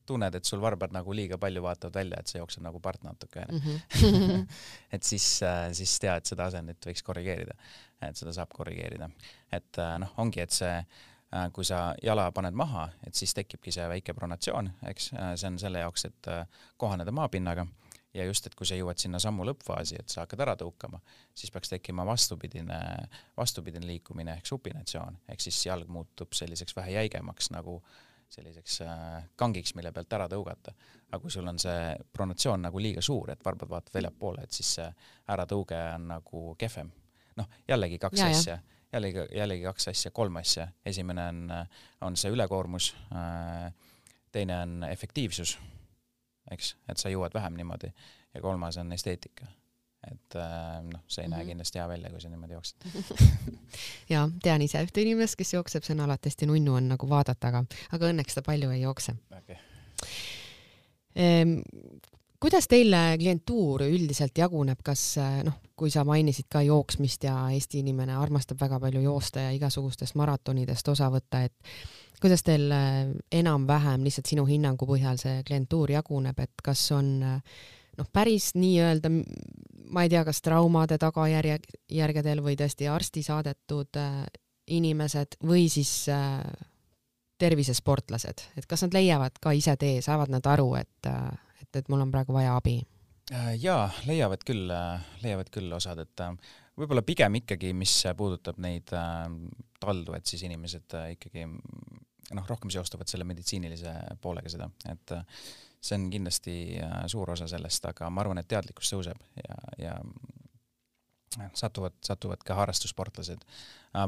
[0.05, 3.45] tunned, et sul varbad nagu liiga palju vaatavad välja, et sa jooksed nagu part natuke
[3.47, 3.79] onju mm
[4.19, 4.45] -hmm.
[4.97, 7.55] et siis, äh, siis tea, et seda asendit võiks korrigeerida,
[8.01, 9.09] et seda saab korrigeerida,
[9.51, 10.85] et noh, ongi, et see
[11.53, 15.79] kui sa jala paned maha, et siis tekibki see väike pronatsioon, eks, see on selle
[15.79, 16.29] jaoks, et
[16.77, 17.65] kohaneda maapinnaga.
[18.13, 20.99] Ja just, et kui sa jõuad sinna sammu lõppfaasi, et sa hakkad ära tõukama,
[21.33, 22.77] siis peaks tekkima vastupidine,
[23.37, 27.79] vastupidine liikumine ehk supinatsioon, ehk siis jalg muutub selliseks vähe jäigemaks nagu
[28.33, 30.73] selliseks äh, kangiks, mille pealt ära tõugata.
[31.11, 34.75] aga kui sul on see pronatsioon nagu liiga suur, et varbad vaatavad väljapoole, et siis
[34.79, 34.87] see
[35.29, 36.91] äratõuge on nagu kehvem.
[37.37, 38.57] noh, jällegi kaks ja, asja,
[38.93, 40.67] jällegi, jällegi kaks asja, kolm asja.
[40.85, 41.53] esimene on,
[42.01, 43.69] on see ülekoormus, äh,
[44.31, 45.57] teine on efektiivsus
[46.51, 47.91] eks, et sa jõuad vähem niimoodi
[48.33, 49.47] ja kolmas on esteetika.
[50.11, 51.35] Et äh, noh, see ei mm -hmm.
[51.35, 51.49] näe mhm.
[51.49, 52.75] kindlasti hea välja, kui sa niimoodi jooksed
[54.13, 57.47] ja tean ise ühte inimest, kes jookseb, see on alati hästi nunnu on nagu vaadata,
[57.47, 59.55] aga, aga õnneks ta palju ei jookse okay.
[61.15, 61.59] Ehm,
[62.39, 68.15] kuidas teile klientuur üldiselt jaguneb, kas noh, kui sa mainisid ka jooksmist ja Eesti inimene
[68.15, 71.53] armastab väga palju joosta ja igasugustest maratonidest osa võtta, et
[72.23, 77.63] kuidas teil äh, enam-vähem lihtsalt sinu hinnangu põhjal see klientuur jaguneb, et kas on, äh,
[77.97, 79.11] noh, päris nii-öelda
[79.93, 81.59] ma ei tea, kas traumade tagajärje,
[81.93, 84.23] järgedel või tõesti arsti saadetud äh,
[84.73, 86.39] inimesed või siis äh,
[87.41, 91.29] tervisesportlased, et kas nad leiavad ka ise tee, saavad nad aru, et, äh,
[91.61, 92.79] et, et mul on praegu vaja abi?
[93.33, 94.67] Jaa, leiavad küll,
[95.23, 96.23] leiavad küll osad, et
[96.75, 98.91] võib-olla pigem ikkagi, mis puudutab neid
[99.79, 105.15] taldu, et siis inimesed ikkagi noh, rohkem seostavad selle meditsiinilise poolega seda, et
[105.83, 106.55] see on kindlasti
[107.11, 109.95] suur osa sellest, aga ma arvan, et teadlikkus tõuseb ja, ja
[111.53, 113.43] satuvad, satuvad ka harrastussportlased.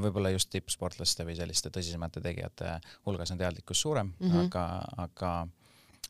[0.02, 4.46] võib-olla just tippsportlaste või selliste tõsisemate tegijate hulgas on teadlikkus suurem mm, -hmm.
[4.46, 4.66] aga,
[4.98, 5.32] aga,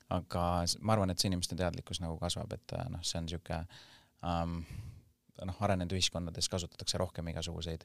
[0.10, 0.44] aga
[0.82, 3.66] ma arvan, et see inimeste teadlikkus nagu kasvab, et noh, see on niisugune
[4.22, 4.62] um,
[5.46, 7.84] noh, arenenud ühiskondades kasutatakse rohkem igasuguseid,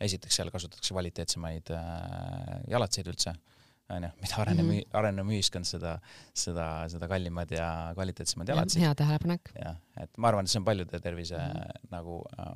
[0.00, 3.59] esiteks seal kasutatakse kvaliteetsemaid äh, jalatseid üldse äh,,
[3.96, 4.96] onju, mida arenev mm, -hmm.
[5.00, 5.96] arenev ühiskond, seda,
[6.34, 8.82] seda, seda kallimad ja kvaliteetsemad jalatsid.
[8.84, 9.52] hea tähelepanek.
[9.56, 11.86] jah, et ma arvan, et see on paljude tervise mm -hmm.
[11.90, 12.54] nagu äh,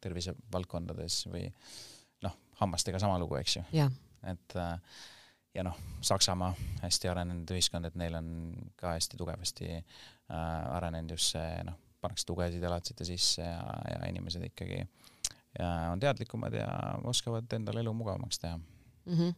[0.00, 1.46] tervisevaldkondades või
[2.22, 3.64] noh, hammastega sama lugu, eks ju.
[4.22, 4.78] et äh,
[5.54, 11.32] ja noh, Saksamaa hästi arenenud ühiskond, et neil on ka hästi tugevasti äh, arenenud just
[11.36, 14.86] see noh, pannakse tugesid jalatsite sisse ja, ja inimesed ikkagi
[15.58, 16.68] ja on teadlikumad ja
[17.04, 19.16] oskavad endale elu mugavamaks teha mm.
[19.16, 19.34] -hmm.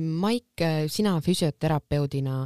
[0.00, 2.36] Maik, sina füsioterapeudina,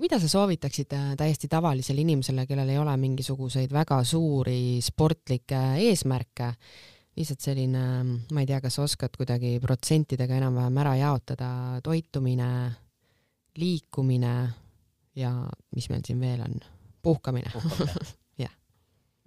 [0.00, 6.52] mida sa soovitaksid äh, täiesti tavalisele inimesele, kellel ei ole mingisuguseid väga suuri sportlikke eesmärke,
[7.16, 7.84] lihtsalt selline,
[8.32, 11.50] ma ei tea, kas oskad kuidagi protsentidega enam-vähem ära jaotada,
[11.84, 12.50] toitumine,
[13.60, 14.34] liikumine
[15.18, 15.34] ja
[15.76, 16.56] mis meil siin veel on,
[17.02, 18.08] puhkamine, puhkamine.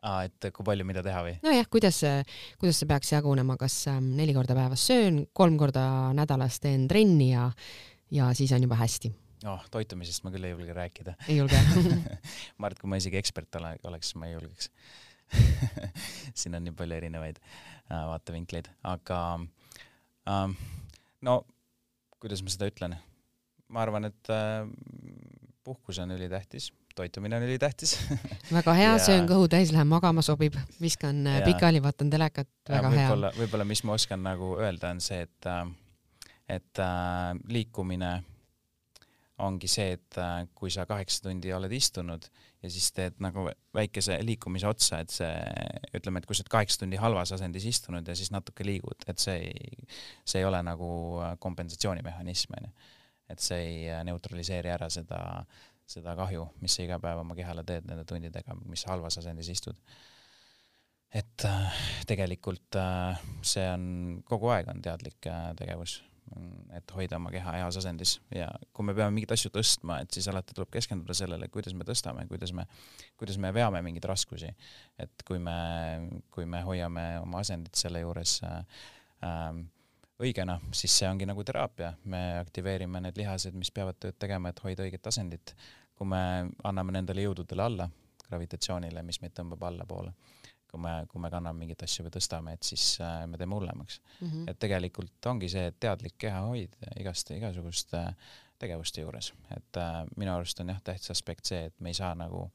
[0.04, 1.36] aa, et kui palju mida teha või?
[1.46, 2.22] nojah, kuidas see,
[2.62, 5.86] kuidas see peaks jagunema, kas ähm, neli korda päevas söön, kolm korda
[6.18, 7.50] nädalas teen trenni ja,
[8.14, 9.14] ja siis on juba hästi?
[9.50, 11.16] oh, toitumisest ma küll ei julge rääkida.
[11.28, 11.60] ei julge
[12.60, 14.70] ma arvan, et kui ma isegi ekspert ole, oleks, ma ei julgeks
[16.40, 19.20] siin on nii palju erinevaid äh, vaatevinkleid, aga
[20.30, 20.56] ähm,
[21.26, 21.42] no
[22.24, 22.96] kuidas ma seda ütlen,
[23.74, 24.68] ma arvan, et äh,
[25.64, 27.96] puhkus on ülitähtis toitumine on ülitähtis
[28.58, 31.48] väga hea ja..., söön kõhu täis, lähen magama, sobib, viskan äh, ja.
[31.48, 33.08] pikali, vaatan telekat, väga võib hea.
[33.08, 35.66] võib-olla, võib-olla mis ma oskan nagu öelda, on see, et, äh,
[36.60, 38.16] et äh, liikumine
[39.44, 42.26] ongi see, et äh, kui sa kaheksa tundi oled istunud
[42.64, 45.32] ja siis teed nagu väikese liikumise otsa, et see,
[45.98, 49.20] ütleme, et kui sa oled kaheksa tundi halvas asendis istunud ja siis natuke liigud, et
[49.20, 49.88] see ei,
[50.24, 50.88] see ei ole nagu
[51.44, 52.72] kompensatsioonimehhanism, onju.
[53.34, 55.20] et see ei neutraliseeri ära seda,
[55.90, 59.78] seda kahju, mis sa iga päev oma kehale teed nende tundidega, mis halvas asendis istud.
[61.14, 63.84] et äh, tegelikult äh, see on,
[64.26, 66.00] kogu aeg on teadlik äh, tegevus,
[66.74, 70.28] et hoida oma keha heas asendis ja kui me peame mingeid asju tõstma, et siis
[70.32, 72.66] alati tuleb keskenduda sellele, kuidas me tõstame, kuidas me,
[73.20, 74.50] kuidas me veame mingeid raskusi.
[74.98, 75.54] et kui me,
[76.34, 78.82] kui me hoiame oma asendit selle juures äh,
[79.28, 79.62] äh,
[80.24, 84.62] õigena, siis see ongi nagu teraapia, me aktiveerime need lihased, mis peavad tööd tegema, et
[84.64, 85.56] hoida õiget asendit.
[85.94, 87.86] kui me anname nendele jõududele alla,
[88.26, 90.14] gravitatsioonile, mis meid tõmbab allapoole,
[90.72, 94.00] kui me, kui me kanname mingeid asju või tõstame, et siis äh, me teeme hullemaks
[94.02, 94.30] mm.
[94.30, 94.48] -hmm.
[94.50, 98.02] et tegelikult ongi see teadlik kehahoid igast, igasuguste
[98.58, 102.16] tegevuste juures, et äh, minu arust on jah, tähtis aspekt see, et me ei saa
[102.16, 102.48] nagu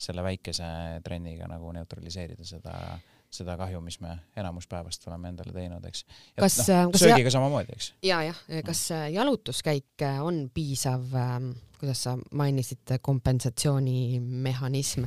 [0.00, 0.66] selle väikese
[1.04, 3.00] trenniga nagu neutraliseerida seda äh,
[3.30, 6.04] seda kahju, mis me enamus päevast oleme endale teinud, eks.
[6.38, 7.34] kas no,, äh, kas söögiga ja...
[7.38, 7.92] samamoodi, eks?
[8.02, 9.14] ja, jah, kas mm.
[9.14, 11.36] jalutuskäik äh, on piisav äh,
[11.80, 15.06] kuidas sa mainisid, kompensatsioonimehhanism,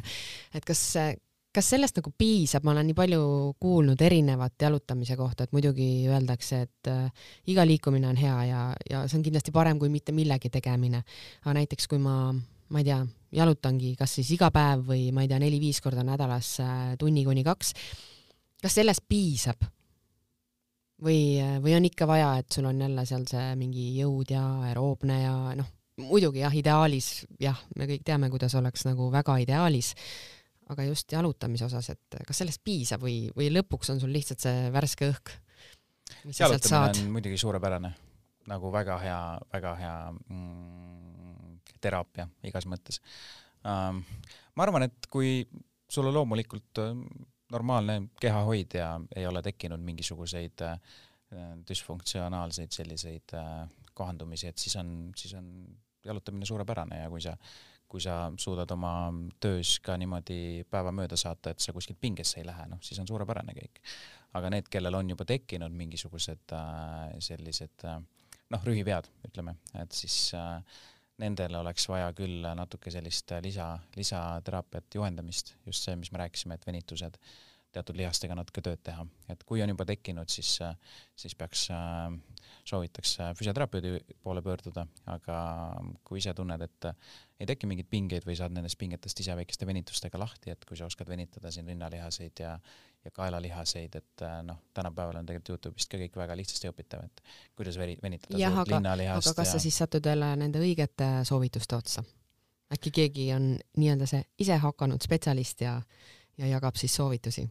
[0.57, 0.81] et kas,
[1.53, 3.25] kas sellest nagu piisab, ma olen nii palju
[3.61, 9.03] kuulnud erinevat jalutamise kohta, et muidugi öeldakse, et äh, iga liikumine on hea ja, ja
[9.07, 11.03] see on kindlasti parem kui mitte millegi tegemine.
[11.43, 13.03] aga näiteks kui ma, ma ei tea,
[13.43, 17.45] jalutangi kas siis iga päev või ma ei tea, neli-viis korda nädalas äh, tunni kuni
[17.45, 17.75] kaks
[18.63, 19.67] kas sellest piisab?
[21.03, 25.17] või, või on ikka vaja, et sul on jälle seal see mingi jõud ja aeroobne
[25.21, 25.69] ja noh,
[26.01, 27.09] muidugi jah, ideaalis
[27.41, 29.93] jah, me kõik teame, kuidas oleks nagu väga ideaalis,
[30.73, 34.69] aga just jalutamise osas, et kas sellest piisab või, või lõpuks on sul lihtsalt see
[34.73, 35.35] värske õhk?
[36.37, 37.93] jalutamine on muidugi suurepärane,
[38.51, 39.19] nagu väga hea,
[39.53, 43.01] väga hea mm, teraapia igas mõttes
[43.63, 44.03] um,.
[44.55, 45.41] ma arvan, et kui
[45.91, 46.79] sulle loomulikult
[47.53, 50.79] normaalne kehahoid ja ei ole tekkinud mingisuguseid äh,
[51.69, 55.47] düsfunktsionaalseid selliseid äh, kohandumisi, et siis on, siis on
[56.05, 57.35] jalutamine suurepärane ja kui sa,
[57.87, 58.93] kui sa suudad oma
[59.39, 63.07] töös ka niimoodi päeva mööda saata, et sa kuskilt pingesse ei lähe, noh, siis on
[63.07, 63.83] suurepärane kõik.
[64.33, 70.33] aga need, kellel on juba tekkinud mingisugused äh, sellised noh, rühivead, ütleme, et siis
[71.21, 76.65] nendele oleks vaja küll natuke sellist lisa, lisateraapiat, juhendamist, just see, mis me rääkisime, et
[76.67, 77.19] venitused,
[77.73, 80.59] teatud lihastega natuke tööd teha, et kui on juba tekkinud, siis,
[81.17, 81.67] siis peaks,
[82.69, 85.37] soovitaks füsioterapeudi poole pöörduda, aga
[86.05, 86.89] kui ise tunned, et
[87.41, 90.89] ei teki mingeid pingeid või saad nendest pingetest ise väikeste venitustega lahti, et kui sa
[90.89, 92.53] oskad venitada siin rinnalihaseid ja,
[93.05, 97.23] ja kaelalihaseid, et noh, tänapäeval on tegelikult Youtube'ist ka kõik väga lihtsasti õpitav, et
[97.55, 99.51] kuidas veri, venitada jah, aga, aga kas ja...
[99.51, 102.03] sa siis satud jälle nende õigete soovituste otsa?
[102.73, 105.75] äkki keegi on nii-öelda see ise hakanud spetsialist ja,
[106.37, 107.45] ja jagab siis soovitusi?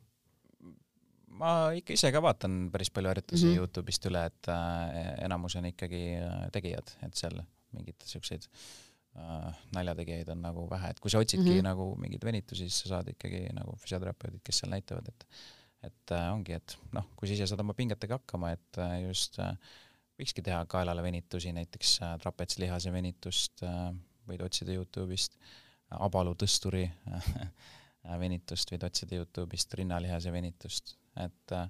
[1.42, 3.60] ma ikka ise ka vaatan päris palju harjutusi mm -hmm.
[3.60, 7.42] Youtube'ist üle, et äh, enamus on ikkagi äh, tegijad, et seal
[7.72, 8.91] mingeid siukseid äh,
[9.76, 11.66] naljategijaid on nagu vähe, et kui sa otsidki mm -hmm.
[11.66, 15.26] nagu mingeid venitusi, siis sa saad ikkagi nagu füsioterapeudid, kes seal näitavad, et
[15.82, 19.38] et äh, ongi, et noh, kui sa ise saad oma pingetega hakkama, et äh, just
[19.42, 19.50] äh,
[20.20, 23.90] võikski teha kaelale venitusi, näiteks äh, trapetslihase venitust äh,
[24.28, 27.30] võid otsida Youtube'ist äh,, abalu tõsturi äh,
[28.24, 31.66] venitust võid otsida Youtube'ist, rinnalihase venitust, et äh,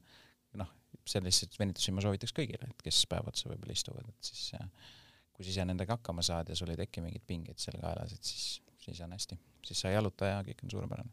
[0.61, 0.75] noh,
[1.09, 4.93] selliseid venitusi ma soovitaks kõigile, et kes päev otsa võib-olla istuvad, et siis äh,
[5.43, 8.23] kui sa ise nendega hakkama saad ja sul ei teki mingeid pingeid seal kaelas, et
[8.23, 11.11] siis, siis on hästi, siis sa ei jaluta ja kõik on suurepärane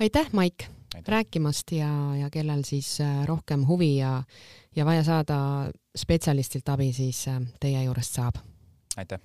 [0.00, 0.64] aitäh, Maik,
[1.06, 4.22] rääkimast ja, ja kellel siis äh, rohkem huvi ja,
[4.76, 5.36] ja vaja saada
[5.96, 8.40] spetsialistilt abi, siis äh, teie juurest saab.
[8.96, 9.20] aitäh.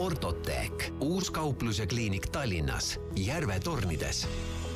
[0.00, 4.26] ortoteek, uus kauplus ja kliinik Tallinnas, Järve tornides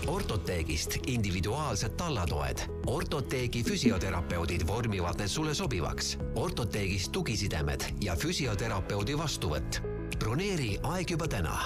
[0.06, 2.58] ortoteegist individuaalsed tallatoed.
[2.86, 6.18] ortoteegi füsioterapeudid vormivad need sulle sobivaks.
[6.34, 9.82] ortoteegist tugisidemed ja füsioterapeudi vastuvõtt.
[10.18, 11.58] broneeri aeg juba täna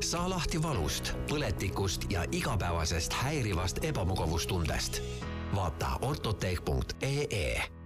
[0.00, 5.02] saa lahti valust, põletikust ja igapäevasest häirivast ebamugavustundest.
[5.54, 7.83] vaata ortoteek.ee